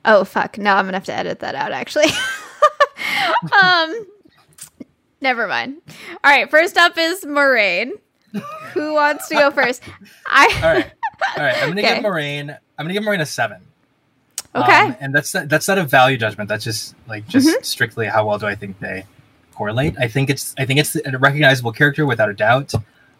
[0.04, 0.58] Oh fuck!
[0.58, 1.72] No, I'm gonna have to edit that out.
[1.72, 2.06] Actually,
[3.64, 4.08] um,
[5.22, 5.78] never mind.
[6.24, 7.92] All right, first up is Moiraine.
[8.74, 9.84] Who wants to go first?
[10.26, 10.92] I All right.
[11.38, 11.56] All right.
[11.62, 11.96] I'm gonna Okay.
[11.96, 12.50] give Moiraine.
[12.78, 13.62] I'm gonna give Moiraine a seven.
[14.56, 14.80] Okay.
[14.88, 16.48] Um, and that's not, that's not a value judgment.
[16.48, 17.64] That's just like just Mm-hmm.
[17.64, 19.06] strictly how well do I think they
[19.54, 19.96] correlate.
[20.00, 22.74] I think it's I think it's a recognizable character without a doubt.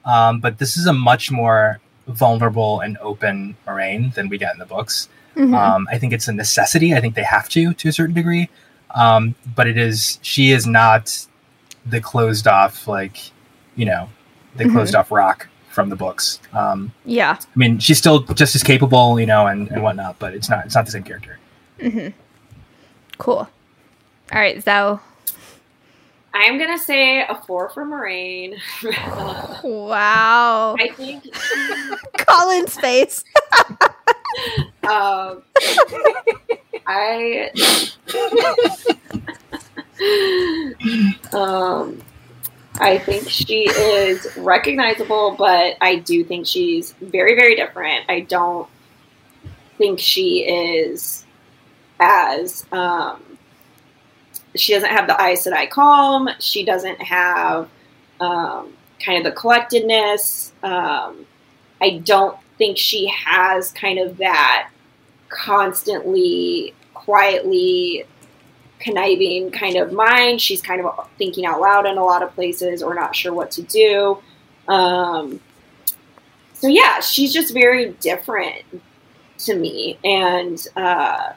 [0.06, 4.60] Um, but this is a much more vulnerable and open Moiraine than we get in
[4.60, 5.10] the books.
[5.36, 5.54] Mhm.
[5.58, 6.94] Um, I think it's a necessity.
[6.94, 8.50] I think they have to to a certain degree.
[8.94, 11.26] Um, but it is she is not
[11.86, 13.18] the closed off like
[13.76, 14.10] you know
[14.56, 14.72] the Mhm.
[14.72, 16.40] closed off rock from the books.
[16.54, 17.38] Um, yeah.
[17.38, 20.66] I mean, she's still just as capable, you know, and, and whatnot, but it's not
[20.66, 21.38] it's not the same character.
[21.80, 22.18] Mm-hmm.
[23.18, 23.48] Cool.
[24.32, 25.00] All right, so
[26.34, 28.58] I'm gonna say a four for Moiraine.
[29.64, 30.76] Wow.
[30.80, 31.24] I think
[32.18, 33.24] Colin's face.
[34.84, 35.42] um,
[36.88, 37.50] I
[41.34, 42.02] um,
[42.80, 48.10] I think she is recognizable, but I do think she's very, very different.
[48.10, 48.68] I don't
[49.78, 51.26] think she is
[52.00, 53.22] as um,
[54.56, 56.30] she doesn't have the Aes Sedai calm.
[56.40, 57.70] She doesn't have
[58.20, 58.74] um,
[59.04, 60.52] kind of the collectedness.
[60.64, 61.26] Um,
[61.82, 64.70] I don't think she has kind of that
[65.30, 68.06] constantly, quietly
[68.80, 70.42] conniving kind of mind.
[70.42, 73.52] She's kind of thinking out loud in a lot of places or not sure what
[73.52, 74.18] to do.
[74.68, 75.40] Um,
[76.54, 78.64] so, yeah, she's just very different
[79.40, 80.00] to me.
[80.04, 81.34] And, uh,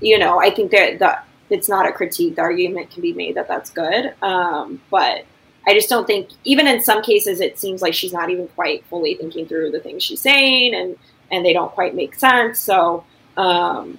[0.00, 2.36] you know, I think that, that it's not a critique.
[2.36, 4.14] The argument can be made that that's good.
[4.22, 5.24] Um, but
[5.66, 8.84] I just don't think, even in some cases, it seems like she's not even quite
[8.86, 10.96] fully thinking through the things she's saying, and
[11.32, 12.60] and they don't quite make sense.
[12.60, 13.04] So,
[13.36, 13.98] um,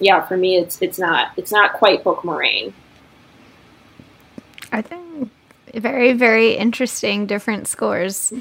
[0.00, 2.72] yeah, for me, it's it's not it's not quite Book Moiraine.
[4.72, 5.30] I think
[5.74, 8.32] very, very interesting different scores.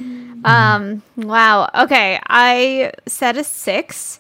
[0.45, 1.70] Um, wow.
[1.74, 4.20] Okay, I set a six.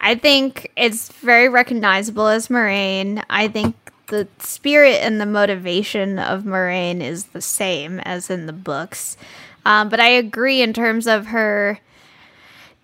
[0.00, 3.22] I think it's very recognizable as Moiraine.
[3.28, 3.74] I think
[4.06, 9.16] the spirit and the motivation of Moiraine is the same as in the books.
[9.66, 11.78] Um, but I agree in terms of her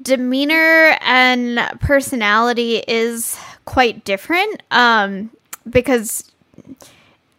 [0.02, 4.62] demeanor and personality is quite different.
[4.70, 5.30] Um,
[5.68, 6.30] because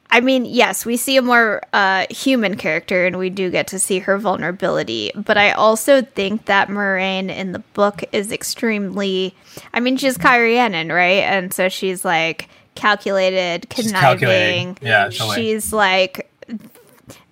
[0.10, 3.80] I mean, yes, we see a more uh, human character and we do get to
[3.80, 9.36] see her vulnerability, but I also think that Moiraine in the book is extremely.
[9.74, 11.24] I mean, she's Cairhienin, right?
[11.24, 14.00] And so she's like calculated, She's conniving.
[14.02, 14.78] calculating.
[14.82, 15.36] Yeah, totally.
[15.36, 16.32] She's like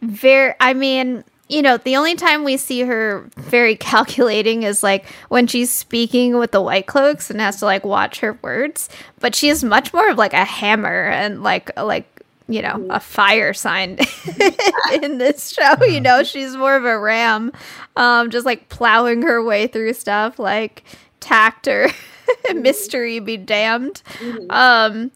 [0.02, 0.54] very.
[0.60, 1.24] I mean,
[1.54, 6.38] you know, the only time we see her very calculating is like when she's speaking
[6.38, 8.90] with the white cloaks and has to like watch her words.
[9.20, 12.08] But she is much more of like a hammer and like like
[12.48, 14.00] you know a fire sign
[15.02, 15.84] in this show.
[15.86, 17.52] You know, she's more of a ram,
[17.96, 20.84] um, just like plowing her way through stuff like
[21.20, 21.88] tact or
[22.56, 24.02] mystery be damned.
[24.50, 25.12] Um,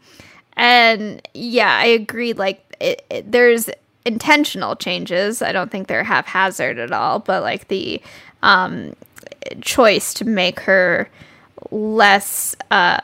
[0.54, 2.34] and yeah, I agree.
[2.34, 3.70] Like it, it, there's
[4.08, 5.42] intentional changes.
[5.42, 8.02] I don't think they're haphazard at all, but like the
[8.42, 8.96] um,
[9.62, 11.10] choice to make her
[11.72, 13.02] less uh,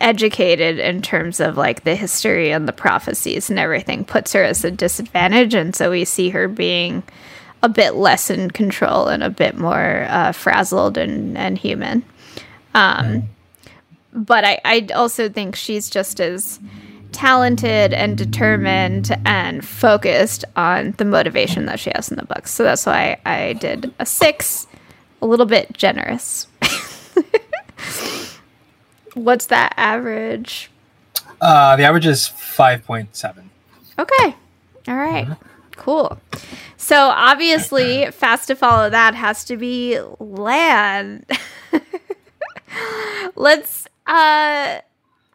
[0.00, 4.64] educated in terms of like the history and the prophecies and everything puts her as
[4.64, 5.54] a disadvantage.
[5.54, 7.02] And so we see her being
[7.62, 12.04] a bit less in control and a bit more uh, frazzled and, and human.
[12.74, 13.24] Um,
[14.12, 16.60] but I, I also think she's just as
[17.12, 22.52] talented and determined and focused on the motivation that she has in the books.
[22.52, 24.66] So that's why I did a six,
[25.22, 26.46] a little bit generous.
[29.14, 30.70] What's that average?
[31.40, 33.50] Uh, the average is five point seven.
[33.98, 34.34] Okay.
[34.88, 35.28] All right.
[35.72, 36.18] Cool.
[36.76, 41.24] So obviously, fast to follow that has to be Lan.
[43.34, 44.80] Let's uh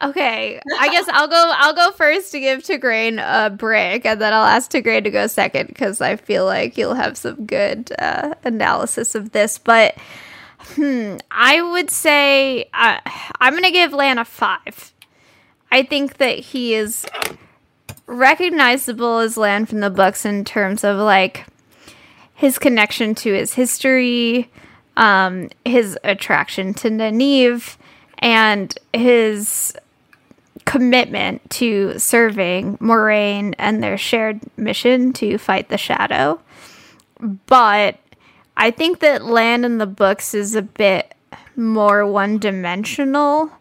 [0.04, 1.54] Okay, I guess I'll go.
[1.56, 5.28] I'll go first to give Tigraine a break, and then I'll ask Tigraine to go
[5.28, 9.60] second because I feel like you'll have some good uh, analysis of this.
[9.60, 9.96] But
[10.60, 12.98] hmm, I would say uh,
[13.40, 14.92] I'm going to give Lan a five.
[15.72, 17.06] I think that he is
[18.08, 21.46] recognizable as Lan from the books in terms of like
[22.34, 24.50] his connection to his history,
[24.98, 27.78] um, his attraction to Nynaeve,
[28.18, 29.76] and his
[30.66, 36.40] commitment to serving Moiraine and their shared mission to fight the shadow.
[37.20, 38.00] But
[38.58, 41.14] I think that Lan in the books is a bit
[41.56, 43.52] more one dimensional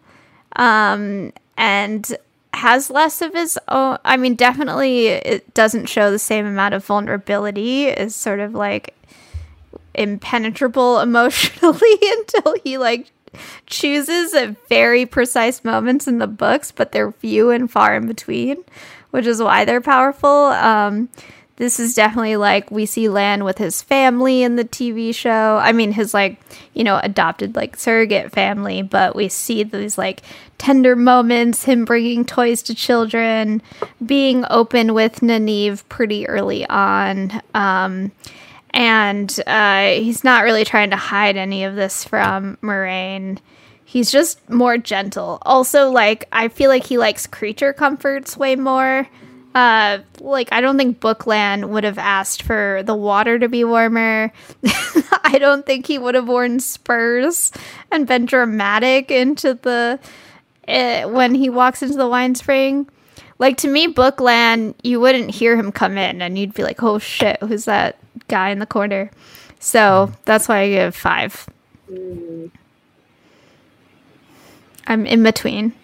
[0.57, 2.17] um, and
[2.53, 3.99] has less of his own.
[4.05, 8.95] I mean, definitely it doesn't show the same amount of vulnerability, is sort of like
[9.95, 13.11] impenetrable emotionally until he like
[13.67, 18.65] chooses at very precise moments in the books, but they're few and far in between,
[19.11, 20.29] which is why they're powerful.
[20.29, 21.09] Um,
[21.61, 25.61] this is definitely like we see Lan with his family in the TV show.
[25.63, 26.41] I mean, his like,
[26.73, 30.23] you know, adopted like surrogate family, but we see these like
[30.57, 33.61] tender moments, him bringing toys to children,
[34.05, 37.43] being open with Nynaeve pretty early on.
[37.53, 38.11] Um,
[38.73, 43.39] and uh, he's not really trying to hide any of this from Moiraine.
[43.85, 45.39] He's just more gentle.
[45.43, 49.09] Also, like I feel like he likes creature comforts way more.
[49.53, 54.33] Uh, like I don't think Bookland would have asked for the water to be warmer.
[55.25, 57.51] I don't think he would have worn spurs
[57.91, 59.99] and been dramatic into the
[60.69, 62.87] uh, when he walks into the Winespring.
[63.41, 66.99] Like to me, Bookland, you wouldn't hear him come in, and you'd be like, "Oh
[66.99, 67.99] shit, who's that
[68.31, 69.11] guy in the corner?"
[69.59, 71.47] So that's why I give five.
[74.87, 75.75] I'm in between.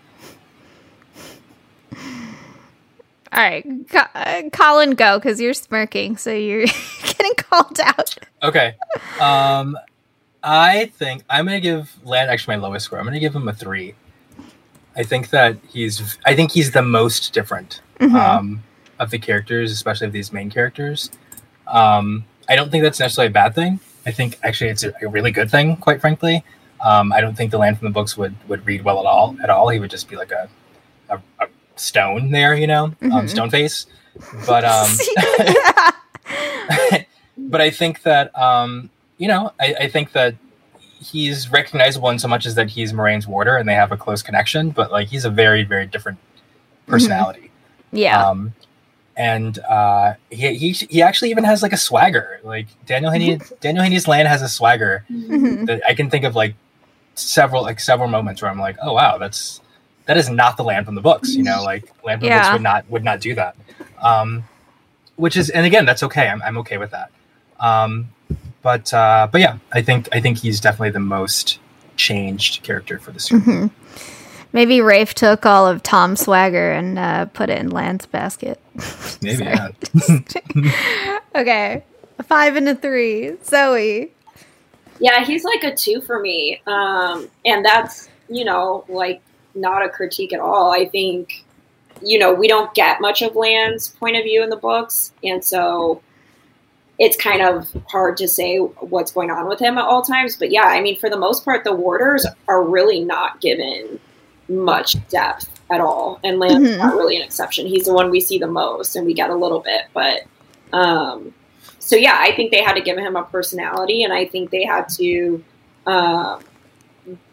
[3.32, 6.64] All right, Co- uh, Colin, go because you're smirking, so you're
[7.02, 8.16] getting called out.
[8.42, 8.74] Okay.
[9.20, 9.76] Um,
[10.42, 12.98] I think I'm gonna give Lan actually my lowest score.
[12.98, 13.94] I'm gonna give him a three.
[14.96, 18.62] I think that he's I think he's the most different um,
[18.98, 21.10] of the characters, especially of these main characters.
[21.66, 23.80] Um, I don't think that's necessarily a bad thing.
[24.04, 26.44] I think actually it's a, a really good thing, quite frankly.
[26.80, 29.36] Um, I don't think the Lan from the books would would read well at all.
[29.42, 30.48] At all, he would just be like a
[31.08, 33.86] a, a stone there, you know, um, stone face.
[34.46, 34.88] But um,
[37.38, 40.36] but I think that um, you know, I, I think that
[40.98, 44.22] he's recognizable in so much as that he's Moiraine's warder and they have a close
[44.22, 46.18] connection, but like he's a very, very different
[46.86, 47.50] personality.
[47.92, 48.22] Yeah.
[48.22, 48.54] Um,
[49.16, 52.40] and uh, he, he he actually even has like a swagger.
[52.44, 55.66] Like Daniel Henney, Daniel Henney's Lan has a swagger Mhm.
[55.66, 56.54] that I can think of like
[57.14, 59.60] several like several moments where I'm like, oh wow, that's
[60.04, 61.34] that is not the Lan from the books.
[61.34, 63.56] You know, like Lan from the books would not would not do that.
[64.02, 64.44] Um,
[65.16, 66.28] which is, and again, that's okay.
[66.28, 67.10] I'm I'm okay with that.
[67.58, 68.10] Um,
[68.62, 71.58] but uh, but yeah, I think I think he's definitely the most
[71.96, 73.44] changed character for the series.
[73.44, 73.70] Mhm.
[74.56, 78.58] Maybe Rafe took all of Thom's swagger and uh, put it in Lan's basket.
[79.20, 79.54] Maybe Sorry.
[80.54, 81.18] yeah.
[81.34, 81.84] okay,
[82.22, 83.36] five and a three.
[83.44, 84.14] Zoe.
[84.98, 86.62] Yeah, he's like a two for me.
[86.66, 89.20] Um, and that's, you know, like
[89.54, 90.72] not a critique at all.
[90.72, 91.44] I think,
[92.00, 95.12] you know, we don't get much of Lan's point of view in the books.
[95.22, 96.00] And so
[96.98, 100.34] it's kind of hard to say what's going on with him at all times.
[100.34, 104.00] But yeah, I mean, for the most part, the warders are really not given
[104.48, 106.78] much depth at all, and Lan's mm-hmm.
[106.78, 107.66] not really an exception.
[107.66, 110.22] He's the one we see the most, and we get a little bit, but
[110.72, 111.34] um,
[111.78, 114.64] so yeah, I think they had to give him a personality, and I think they
[114.64, 115.44] had to.
[115.86, 116.42] Um,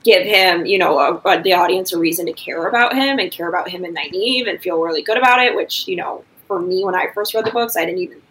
[0.04, 3.32] give him, you know, a, a, the audience a reason to care about him and
[3.32, 5.56] care about him and Nynaeve and feel really good about it.
[5.56, 8.22] Which, you know, for me, when I first read the books, I didn't even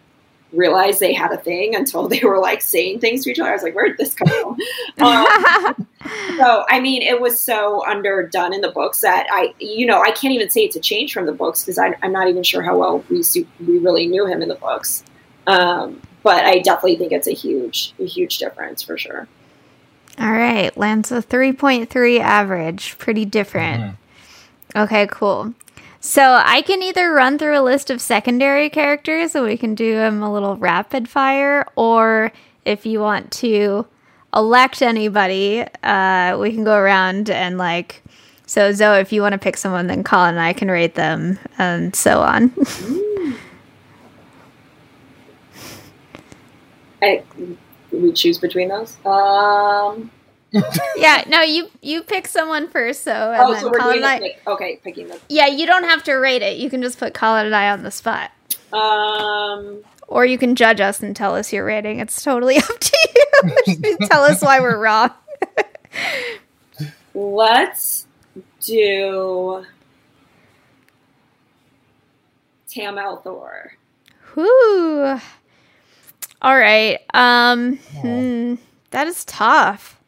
[0.53, 3.49] realize they had a thing until they were like saying things to each other.
[3.49, 4.57] I was like, where did this come from?
[5.05, 5.87] um,
[6.37, 10.11] so, I mean, it was so underdone in the books that I, you know, I
[10.11, 12.77] can't even say it's a change from the books because I'm not even sure how
[12.77, 13.23] well we
[13.65, 15.03] we really knew him in the books.
[15.47, 19.27] Um, but I definitely think it's a huge, a huge difference for sure.
[20.19, 22.97] All right, Lan's a 3.3 average.
[22.97, 23.83] Pretty different.
[23.83, 24.79] Mm-hmm.
[24.79, 25.53] Okay, cool.
[26.05, 29.95] So I can either run through a list of secondary characters and we can do
[29.95, 32.33] them a little rapid fire, or
[32.65, 33.87] if you want to
[34.35, 38.03] elect anybody, uh, we can go around and like.
[38.45, 41.39] So Zoe, if you want to pick someone, then Colin and I can rate them,
[41.57, 42.51] and so on.
[47.01, 47.23] I,
[47.93, 48.97] we choose between those?
[49.05, 50.11] Um.
[50.95, 54.05] yeah, no, you you pick someone first, so and oh, then so we're Colin doing
[54.05, 55.19] I, pick, okay, picking them.
[55.29, 56.57] Yeah, you don't have to rate it.
[56.57, 58.31] You can just put Colin and I on the spot.
[58.71, 59.83] Um.
[60.07, 61.99] Or you can judge us and tell us your rating.
[61.99, 63.09] It's totally up to
[63.65, 63.97] you.
[64.01, 65.11] tell us why we're wrong.
[67.15, 68.05] Let's
[68.61, 69.65] do
[72.67, 73.69] Tam al'Thor.
[74.35, 75.19] Whoo.
[76.41, 76.99] All right.
[77.13, 78.55] Um, hmm,
[78.91, 79.99] that is tough.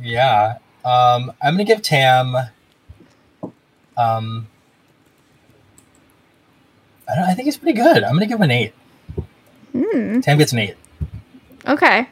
[0.00, 0.58] Yeah.
[0.84, 2.36] Um, I'm gonna give Tam.
[3.96, 4.48] Um,
[7.08, 7.24] I don't.
[7.24, 8.04] I think he's pretty good.
[8.04, 8.74] I'm gonna give him an eight.
[9.72, 10.20] Hmm.
[10.20, 10.76] Tam gets an eight.
[11.66, 12.08] Okay.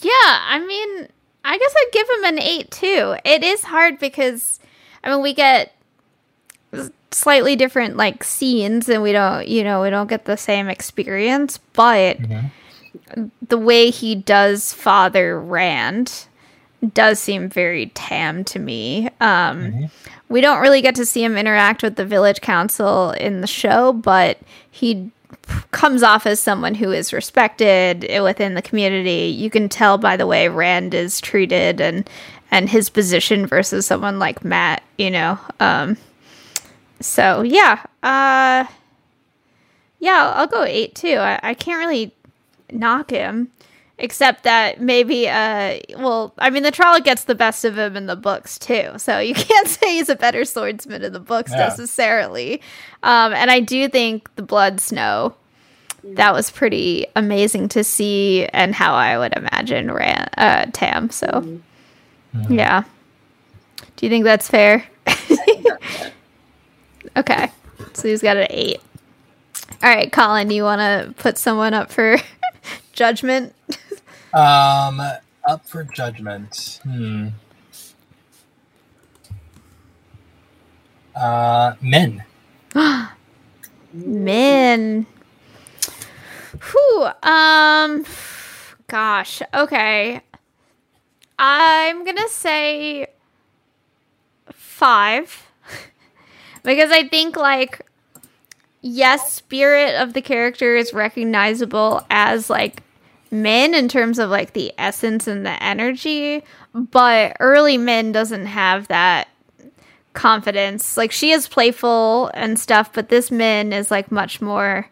[0.00, 1.08] Yeah, I mean,
[1.44, 3.16] I guess I'd give him an eight too.
[3.24, 4.60] It is hard because,
[5.02, 5.74] I mean, we get
[7.10, 11.58] slightly different like scenes and we don't you know we don't get the same experience
[11.72, 12.46] but mm-hmm.
[13.46, 16.26] The way he does father rand
[16.94, 19.84] does seem very tam to me um, mm-hmm.
[20.30, 23.92] we don't really get to see him interact with the village council in the show
[23.92, 24.38] but
[24.70, 25.10] he
[25.72, 30.26] comes off as someone who is respected within the community you can tell by the
[30.26, 32.08] way rand is treated and
[32.50, 35.98] and his position versus someone like Mat, you know um,
[37.00, 38.64] so yeah, uh,
[39.98, 41.16] yeah, I'll go eight too.
[41.16, 42.14] I, I can't really
[42.72, 43.50] knock him,
[43.98, 48.06] except that maybe, uh, well, I mean, the Trolloc gets the best of him in
[48.06, 51.68] the books too, so you can't say he's a better swordsman in the books yeah.
[51.68, 52.60] necessarily.
[53.02, 55.34] Um, and I do think the Blood Snow.
[56.02, 61.10] That was pretty amazing to see, and how I would imagine Ran- uh, Tam.
[61.10, 62.54] So, mm-hmm.
[62.54, 62.84] yeah.
[63.96, 64.86] Do you think that's fair?
[67.16, 67.50] Okay.
[67.92, 68.80] So he's got an eight.
[69.82, 72.16] All right, Colin, you want to put someone up for
[73.00, 73.54] judgment?
[74.34, 75.00] um,
[75.48, 76.80] up for judgment.
[76.82, 77.28] Hmm.
[81.16, 82.22] Uh, Min.
[83.94, 85.06] Min.
[86.70, 87.08] Whew.
[87.22, 88.04] Um.
[88.86, 89.40] Gosh.
[89.54, 90.20] Okay.
[91.38, 93.06] I'm gonna say
[94.52, 95.50] five
[96.64, 97.80] because I think like
[98.82, 102.82] yes, spirit of the character is recognizable as like
[103.30, 106.42] Min in terms of like the essence and the energy,
[106.74, 109.28] but early Min doesn't have that
[110.12, 110.96] confidence.
[110.96, 114.88] Like she is playful and stuff, but this Min is like much more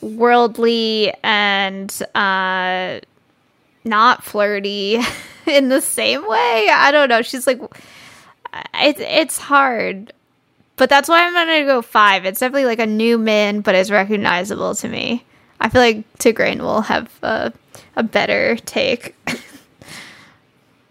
[0.00, 3.00] worldly and uh
[3.84, 4.98] not flirty
[5.46, 6.68] in the same way.
[6.70, 7.22] I don't know.
[7.22, 7.60] She's like
[8.74, 10.12] it's it's hard.
[10.76, 12.24] But that's why I'm gonna go five.
[12.24, 15.24] It's definitely like a new min, but it's recognizable to me.
[15.60, 17.52] I feel like Tigraine will have a,
[17.96, 19.14] a better take.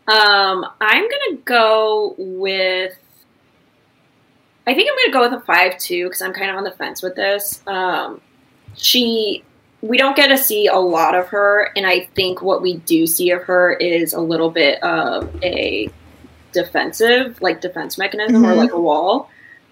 [0.08, 2.96] um, I'm gonna go with.
[4.68, 7.02] I think I'm gonna go with a five-two because I'm kind of on the fence
[7.02, 7.62] with this.
[7.66, 8.22] Um,
[8.76, 9.44] she,
[9.82, 13.08] we don't get to see a lot of her, and I think what we do
[13.08, 15.90] see of her is a little bit of a
[16.52, 18.52] defensive, like defense mechanism mm-hmm.
[18.52, 19.30] or like a wall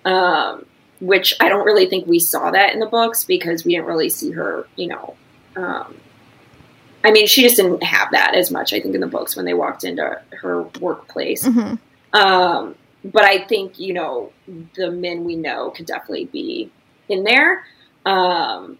[0.07, 0.65] um,
[0.99, 4.09] which I don't really think we saw that in the books because we didn't really
[4.09, 5.15] see her, you know.
[5.55, 5.95] Um,
[7.03, 9.45] I mean, she just didn't have that as much, I think, in the books when
[9.45, 11.47] they walked into her workplace.
[11.47, 11.75] Mm-hmm.
[12.19, 14.31] Um, but I think, you know,
[14.75, 16.71] the Min we know could definitely be
[17.07, 17.65] in there.
[18.05, 18.77] Um,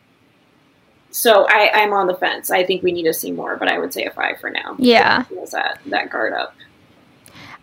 [1.11, 2.51] so I, I'm on the fence.
[2.51, 4.75] I think we need to see more, but I would say a five for now.
[4.77, 5.23] Yeah.
[5.51, 6.55] That that guard up.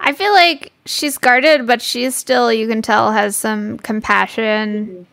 [0.07, 5.07] I feel like she's guarded, but she's still, you can tell, has some compassion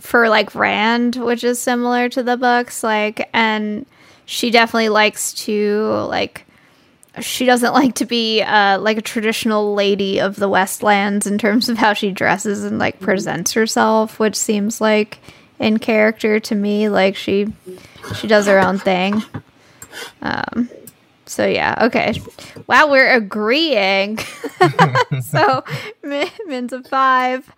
[0.00, 2.84] for like Rand, which is similar to the books.
[2.84, 3.86] Like, and
[4.26, 6.44] she definitely likes to, like,
[7.20, 11.70] she doesn't like to be uh, like a traditional lady of the Westlands in terms
[11.70, 15.20] of how she dresses and like presents herself, which seems like
[15.58, 16.90] in character to me.
[16.90, 17.50] Like, she
[18.16, 19.22] she does her own thing.
[20.20, 20.68] Um,
[21.32, 22.20] so yeah, okay.
[22.66, 24.18] Wow, we're agreeing.
[25.22, 25.64] so
[26.02, 27.50] Min- Min's a five.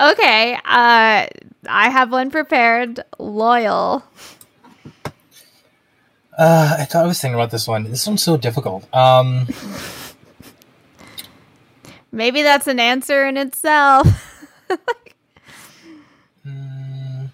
[0.00, 1.26] Okay, uh,
[1.68, 3.00] I have one prepared.
[3.18, 4.02] Loial.
[6.38, 7.84] Uh, I thought I was thinking about this one.
[7.84, 8.92] This one's so difficult.
[8.94, 9.46] Um,
[12.12, 14.06] Maybe that's an answer in itself.
[16.46, 17.28] mm,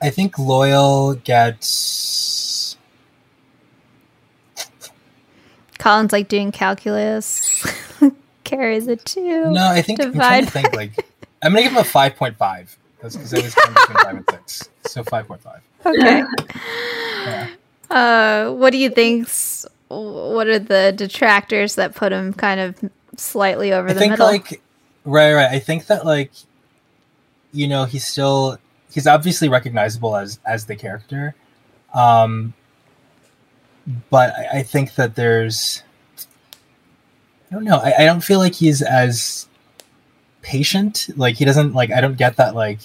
[0.00, 2.76] I think Loial gets.
[5.78, 7.64] Colin's like doing calculus.
[8.44, 9.50] Carries a two.
[9.50, 10.74] No, I think I'm trying to think.
[10.74, 11.06] Like,
[11.42, 12.76] I'm gonna give him a five point five.
[13.00, 14.68] That's because I was between five and six.
[14.86, 15.60] So five point five.
[15.84, 16.22] Okay.
[17.24, 17.48] Yeah.
[17.90, 19.66] Uh, what do you think's?
[19.88, 24.26] What are the detractors that put him kind of slightly over I the think middle?
[24.26, 24.60] like
[25.04, 25.50] right, right.
[25.50, 26.32] I think that like
[27.52, 28.58] you know he's still
[28.96, 31.34] he's obviously recognizable as as the character,
[31.92, 32.54] um,
[34.08, 35.82] but I, I think that there's
[37.50, 37.76] I don't know.
[37.76, 39.46] I, I don't feel like he's as
[40.40, 41.08] patient.
[41.14, 41.92] Like he doesn't like.
[41.92, 42.54] I don't get that.
[42.54, 42.80] Like,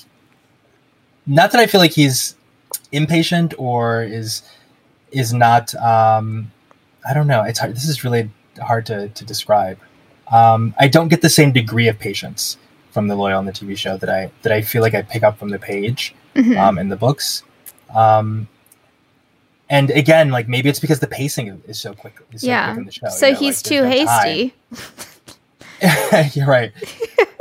[1.25, 2.35] not that I feel like he's
[2.91, 4.43] impatient or is
[5.11, 5.73] is not.
[5.75, 6.51] um
[7.07, 7.41] I don't know.
[7.43, 7.73] It's hard.
[7.73, 8.29] This is really
[8.61, 9.79] hard to to describe.
[10.29, 12.57] Um, I don't get the same degree of patience
[12.91, 15.23] from the Loial on the TV show that I that I feel like I pick
[15.23, 16.57] up from the page Mhm.
[16.57, 17.43] um, in the books.
[17.95, 18.47] Um,
[19.69, 22.19] and again, like maybe it's because the pacing is- so quick.
[22.33, 22.67] Is so yeah.
[22.73, 24.51] quick in the show, so you know, he's like, too there's no time.
[25.81, 26.33] hasty.
[26.39, 26.71] You're right.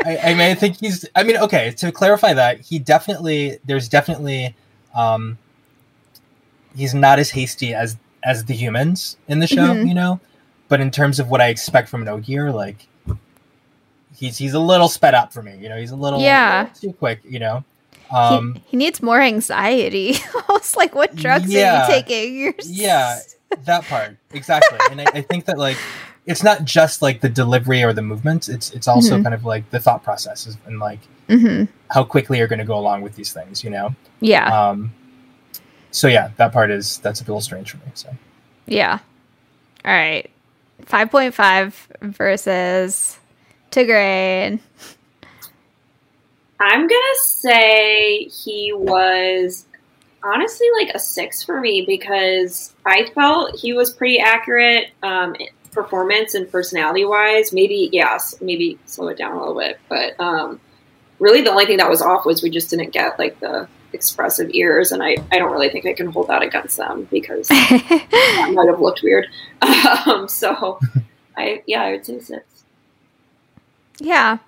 [0.05, 1.05] I, I mean, I think he's.
[1.15, 1.73] I mean, okay.
[1.73, 3.59] To clarify that, he definitely.
[3.65, 4.55] There's definitely.
[4.95, 5.37] Um,
[6.75, 9.89] he's not as hasty as as the humans in the show, Mhm.
[9.89, 10.21] you know.
[10.69, 12.87] But in terms of what I expect from an Ogier, like
[14.17, 15.57] he's he's a little sped up for me.
[15.59, 16.69] You know, he's a little Yeah.
[16.81, 17.21] too quick.
[17.29, 17.65] You know.
[18.13, 20.15] Um, he, he needs more anxiety.
[20.35, 21.85] I was like, what drugs Yeah.
[21.85, 22.37] are you taking?
[22.37, 23.19] You're Yeah.
[23.65, 25.77] that part exactly and I, I think that like
[26.25, 29.23] it's not just like the delivery or the movement it's it's also Mhm.
[29.25, 31.67] kind of like the thought processes and like Mhm.
[31.91, 34.47] how quickly you're going to go along with these things you know Yeah.
[34.71, 34.93] um
[35.91, 38.09] so yeah that part is that's a little strange for me so
[38.67, 38.99] Yeah.
[39.85, 40.31] All right.
[40.87, 43.19] 5.5 versus
[43.71, 44.61] Tigraine.
[46.61, 49.67] I'm gonna say he was
[50.23, 55.35] honestly like a six for me because I felt he was pretty accurate, um,
[55.73, 57.53] performance and personality wise.
[57.53, 60.61] Maybe yes, maybe slow it down a little bit, but um,
[61.19, 64.51] really the only thing that was off was we just didn't get like the expressive
[64.53, 68.51] ears, and I I don't really think I can hold that against them because that
[68.55, 69.27] might have looked weird.
[70.07, 70.81] Um, so
[71.37, 72.45] I yeah, I would say six.
[74.01, 74.39] Yeah.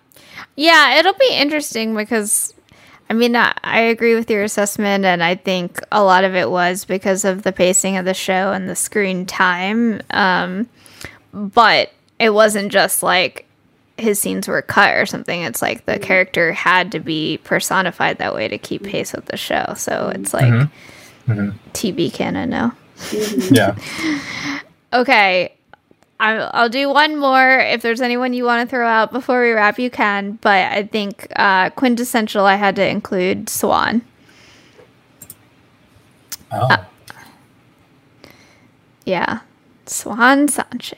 [0.57, 2.53] Yeah, it'll be interesting because
[3.09, 6.51] I mean, I, I agree with your assessment, and I think a lot of it
[6.51, 10.01] was because of the pacing of the show and the screen time.
[10.11, 10.69] Um,
[11.33, 13.47] but it wasn't just like
[13.99, 15.43] his scenes were cut or something.
[15.43, 19.37] It's like the character had to be personified that way to keep pace with the
[19.37, 19.74] show.
[19.77, 20.70] So it's like Mhm.
[21.29, 21.55] Mhm.
[21.74, 22.74] TV canon now.
[23.51, 23.77] yeah
[24.93, 25.55] Okay.
[26.23, 27.59] I'll, I'll do one more.
[27.59, 30.39] If there's anyone you want to throw out before we wrap, you can.
[30.40, 34.03] But I think uh, quintessential, I had to include Siuan.
[36.53, 36.86] oh
[39.05, 39.40] Yeah.
[39.86, 40.94] Siuan Sanche.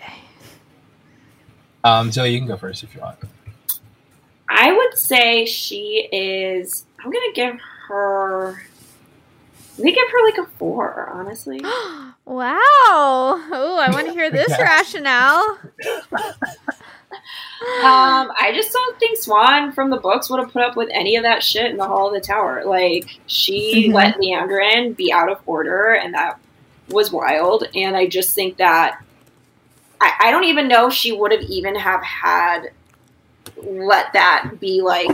[1.84, 3.18] um so you can go first if you want
[4.48, 6.84] I would say she is.
[7.00, 7.56] I'm gonna give
[7.88, 8.62] her.
[9.76, 11.62] I'm gonna give her like a four, honestly.
[12.26, 12.56] Wow.
[12.62, 15.58] Oh, I want to hear this rationale.
[17.82, 21.16] Um, I just don't think Siuan from the books would have put up with any
[21.16, 22.62] of that shit in the Hall of the Tower.
[22.66, 23.94] Like she Mhm.
[23.94, 26.38] let Liandrin be out of order, and that
[26.88, 27.64] was wild.
[27.74, 29.00] And I just think that
[30.00, 32.70] I, I don't even know if she would have even have had
[33.56, 35.10] let that be like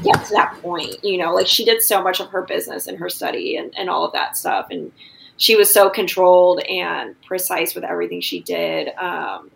[0.00, 1.02] get to that point.
[1.04, 3.90] You know, like she did so much of her business and her study and, and
[3.90, 4.92] all of that stuff, and
[5.36, 8.88] she was so controlled and precise with everything she did.
[8.96, 9.50] Um,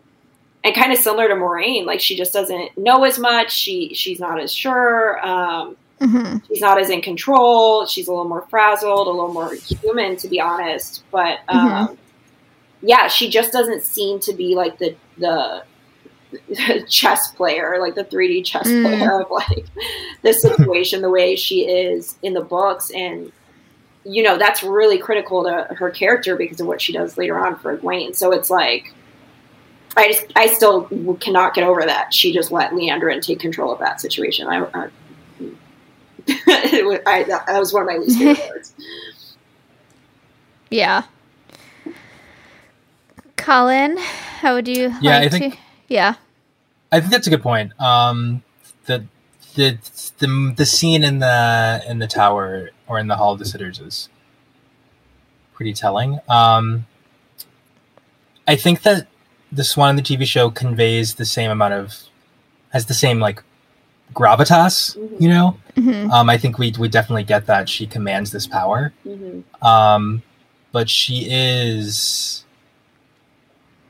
[0.63, 3.51] and kind of similar to Moiraine, like she just doesn't know as much.
[3.51, 5.25] She she's not as sure.
[5.25, 7.85] Um, hmm she's not as in control.
[7.85, 11.03] She's a little more frazzled, a little more human, to be honest.
[11.11, 11.97] But um,
[12.81, 15.63] yeah, she just doesn't seem to be like the the
[16.87, 18.83] chess player, like the 3D chess Mm.
[18.83, 19.65] player of like
[20.21, 23.31] this situation, the way she is in the books, and
[24.03, 27.57] you know that's really critical to her character because of what she does later on
[27.59, 28.15] for Egwene.
[28.15, 28.93] So it's like.
[29.99, 30.83] I just, I still
[31.19, 32.13] cannot get over that.
[32.13, 34.47] She just let Liandrin take control of that situation.
[34.47, 34.89] I, I
[35.39, 38.73] was- I, that was one of my least favorite words.
[40.69, 41.01] Yeah.
[43.37, 45.59] Colin, how would you Yeah, I like think- to?
[45.87, 46.15] Yeah.
[46.91, 47.79] I think that's a good point.
[47.81, 48.43] Um,
[48.85, 49.05] the
[49.55, 49.77] the
[50.19, 53.79] the the scene in the in the tower or in the hall of the sitters
[53.79, 54.09] is
[55.53, 56.19] pretty telling.
[56.29, 56.85] Um,
[58.47, 59.07] I think that
[59.51, 62.03] the Siuan in the TV show conveys the same amount of
[62.71, 63.43] has the same like
[64.13, 64.95] gravitas.
[64.97, 65.21] Mhm.
[65.21, 68.93] You know, hmm um, I think we we definitely get that she commands this power.
[69.05, 69.65] Mm-hmm.
[69.65, 70.23] um,
[70.71, 72.45] but she is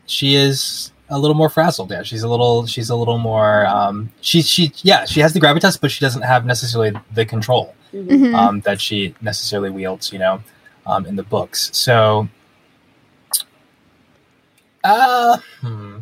[0.06, 2.04] she is a little more frazzled yeah.
[2.04, 5.80] She's a little she's a little more um she she yeah she has the gravitas
[5.80, 8.26] but she doesn't have necessarily the control Mm-hmm.
[8.26, 10.44] hmm um that she necessarily wields you know
[10.86, 11.70] um in the books.
[11.74, 12.28] So
[14.84, 16.00] uh hmm.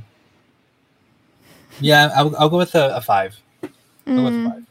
[1.80, 3.36] yeah I'll, I'll go with a, a five.
[3.64, 3.70] I'll
[4.16, 4.50] go with a Mm.
[4.52, 4.64] five.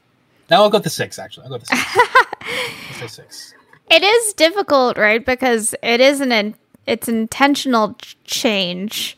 [0.50, 1.44] Now i'll go with the six actually.
[1.44, 1.96] I'll go with the six.
[3.02, 3.54] I'll say six.
[3.90, 5.24] It is difficult, right?
[5.24, 6.54] Because it is an in-
[6.86, 9.16] it's intentional ch- change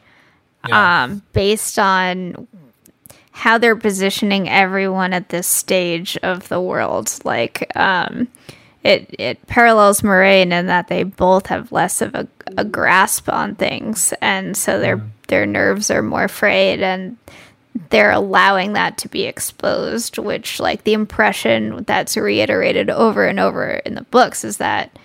[0.69, 1.05] yeah.
[1.05, 2.47] um based on
[3.33, 7.13] how they're positioning everyone at this stage of the world.
[7.25, 8.29] Like um
[8.83, 12.27] it it parallels Moiraine in that they both have less of a,
[12.57, 15.09] a grasp on things and so their Mhm.
[15.29, 17.17] their nerves are more frayed and
[17.91, 23.71] they're allowing that to be exposed which like the impression that's reiterated over and over
[23.85, 24.97] in the books is that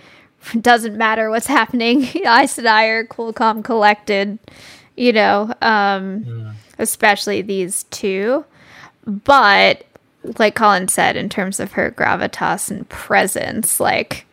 [0.54, 4.38] it doesn't matter what's happening Aes Sedai are cool calm collected
[5.02, 6.54] you know um Mm.
[6.80, 8.46] especially these two.
[9.06, 9.84] But
[10.38, 14.26] like colin said in terms of her gravitas and presence like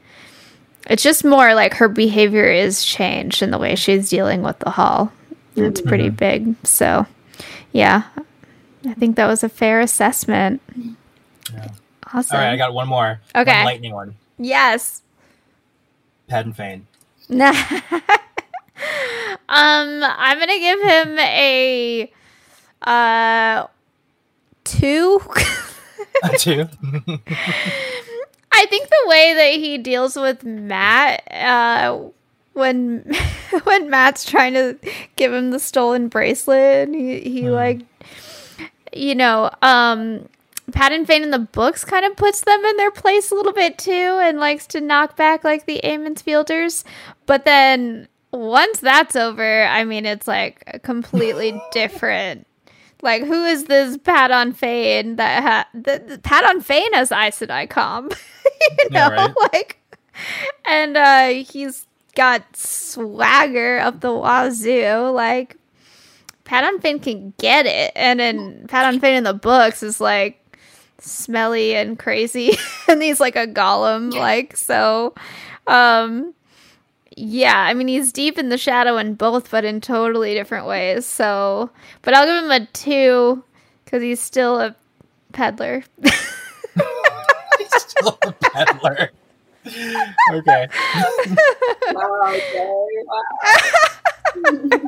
[0.91, 4.71] it's just more like her behavior is changed in the way she's dealing with the
[4.71, 5.11] hall.
[5.57, 6.55] It's pretty big.
[6.65, 7.07] So
[7.73, 8.03] yeah.
[8.87, 10.61] I think that was a fair assessment.
[11.53, 11.69] Yeah.
[12.13, 12.37] awesome.
[12.37, 13.21] All right i got one more.
[13.35, 13.57] Okay.
[13.57, 14.15] one lightning one.
[14.39, 15.03] Yes.
[16.29, 16.87] Padan Fain.
[19.49, 22.13] um i'm gonna give him a
[22.83, 23.67] uh
[24.65, 25.21] two
[26.39, 26.67] Two.
[28.51, 31.99] I think the way that he deals with Mat, uh,
[32.55, 33.05] when
[33.65, 34.77] when Mat's trying to
[35.17, 37.51] give him the stolen bracelet, and he he Hmm.
[37.51, 37.81] like,
[38.93, 40.29] you know, um,
[40.73, 43.79] Padan Fain in the books kind of puts them in their place a little bit
[43.79, 46.83] too, and likes to knock back like the Aemon Fielders,
[47.27, 52.47] but then once that's over, I mean, it's like a completely different.
[53.01, 57.71] Like, who is this Padan Fain that ha- the, the Padan Fain has Aes Sedai
[57.71, 58.13] comp?
[58.81, 59.35] you know, right.
[59.53, 59.81] like,
[60.65, 61.87] and uh he's
[62.17, 65.13] got swagger up the wazoo.
[65.13, 65.57] Like,
[66.43, 70.43] Padan Fain can get it, and then Padan Fain in the books is like
[70.99, 74.13] smelly and crazy, and he's like a golem.
[74.13, 75.15] Like, so,
[75.69, 76.35] um,
[77.19, 81.07] yeah, I mean, he's deep in the shadow in both, but in totally different ways.
[81.07, 81.71] So,
[82.03, 83.43] but I'll give him a two
[83.85, 84.75] because he's still a
[85.33, 85.85] peddler.
[87.59, 89.11] He's still a peddler.
[90.33, 90.69] okay.
[94.33, 94.79] Okay.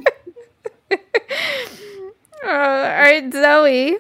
[2.43, 3.99] Uh, all right, Zoe.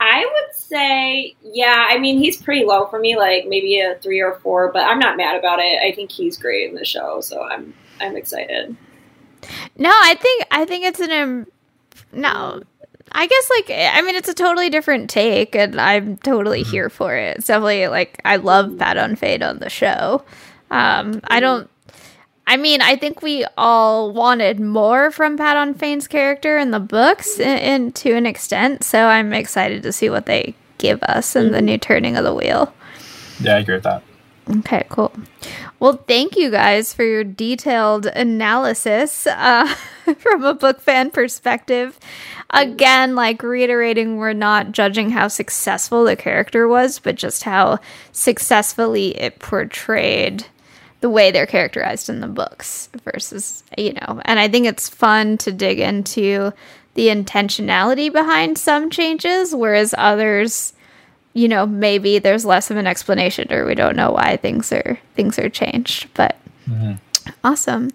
[0.00, 4.20] I would say, yeah, I mean, he's pretty low for me, like maybe a three
[4.20, 5.80] or four, but I'm not mad about it.
[5.82, 8.76] I think he's great in the show, so I'm I'm excited.
[9.76, 11.46] No, I think I think it's an um,
[12.12, 12.62] no.
[13.10, 17.16] I guess like I mean it's a totally different take, and I'm totally here for
[17.16, 17.38] it.
[17.38, 20.24] It's definitely like I love Padan Fain on the show.
[20.70, 21.70] Um, I don't.
[22.48, 27.38] I mean, I think we all wanted more from Padan Fain's character in the books,
[27.38, 28.84] in to an extent.
[28.84, 32.34] So I'm excited to see what they give us in the new turning of the
[32.34, 32.72] wheel.
[33.38, 34.02] Yeah, I agree with that.
[34.60, 35.12] Okay, cool.
[35.78, 39.66] Well, thank you guys for your detailed analysis uh,
[40.16, 42.00] from a book fan perspective.
[42.48, 47.78] Again, like reiterating, we're not judging how successful the character was, but just how
[48.10, 50.46] successfully it portrayed
[51.00, 55.38] the way they're characterized in the books versus you know and i think it's fun
[55.38, 56.52] to dig into
[56.94, 60.72] the intentionality behind some changes whereas others
[61.34, 64.98] you know maybe there's less of an explanation or we don't know why things are
[65.14, 66.36] things are changed but
[66.68, 66.94] mm-hmm.
[67.44, 67.90] awesome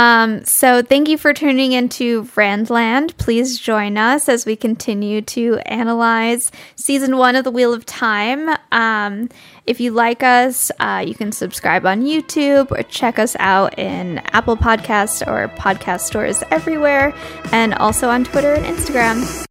[0.00, 3.18] um, so thank you for tuning into Randland.
[3.18, 8.48] Please join us as we continue to analyze season one of the Wheel of Time.
[8.72, 9.28] Um,
[9.66, 14.22] if you like us, uh, you can subscribe on YouTube or check us out in
[14.32, 17.14] Apple Podcasts or podcast stores everywhere,
[17.52, 19.49] and also on Twitter and Instagram.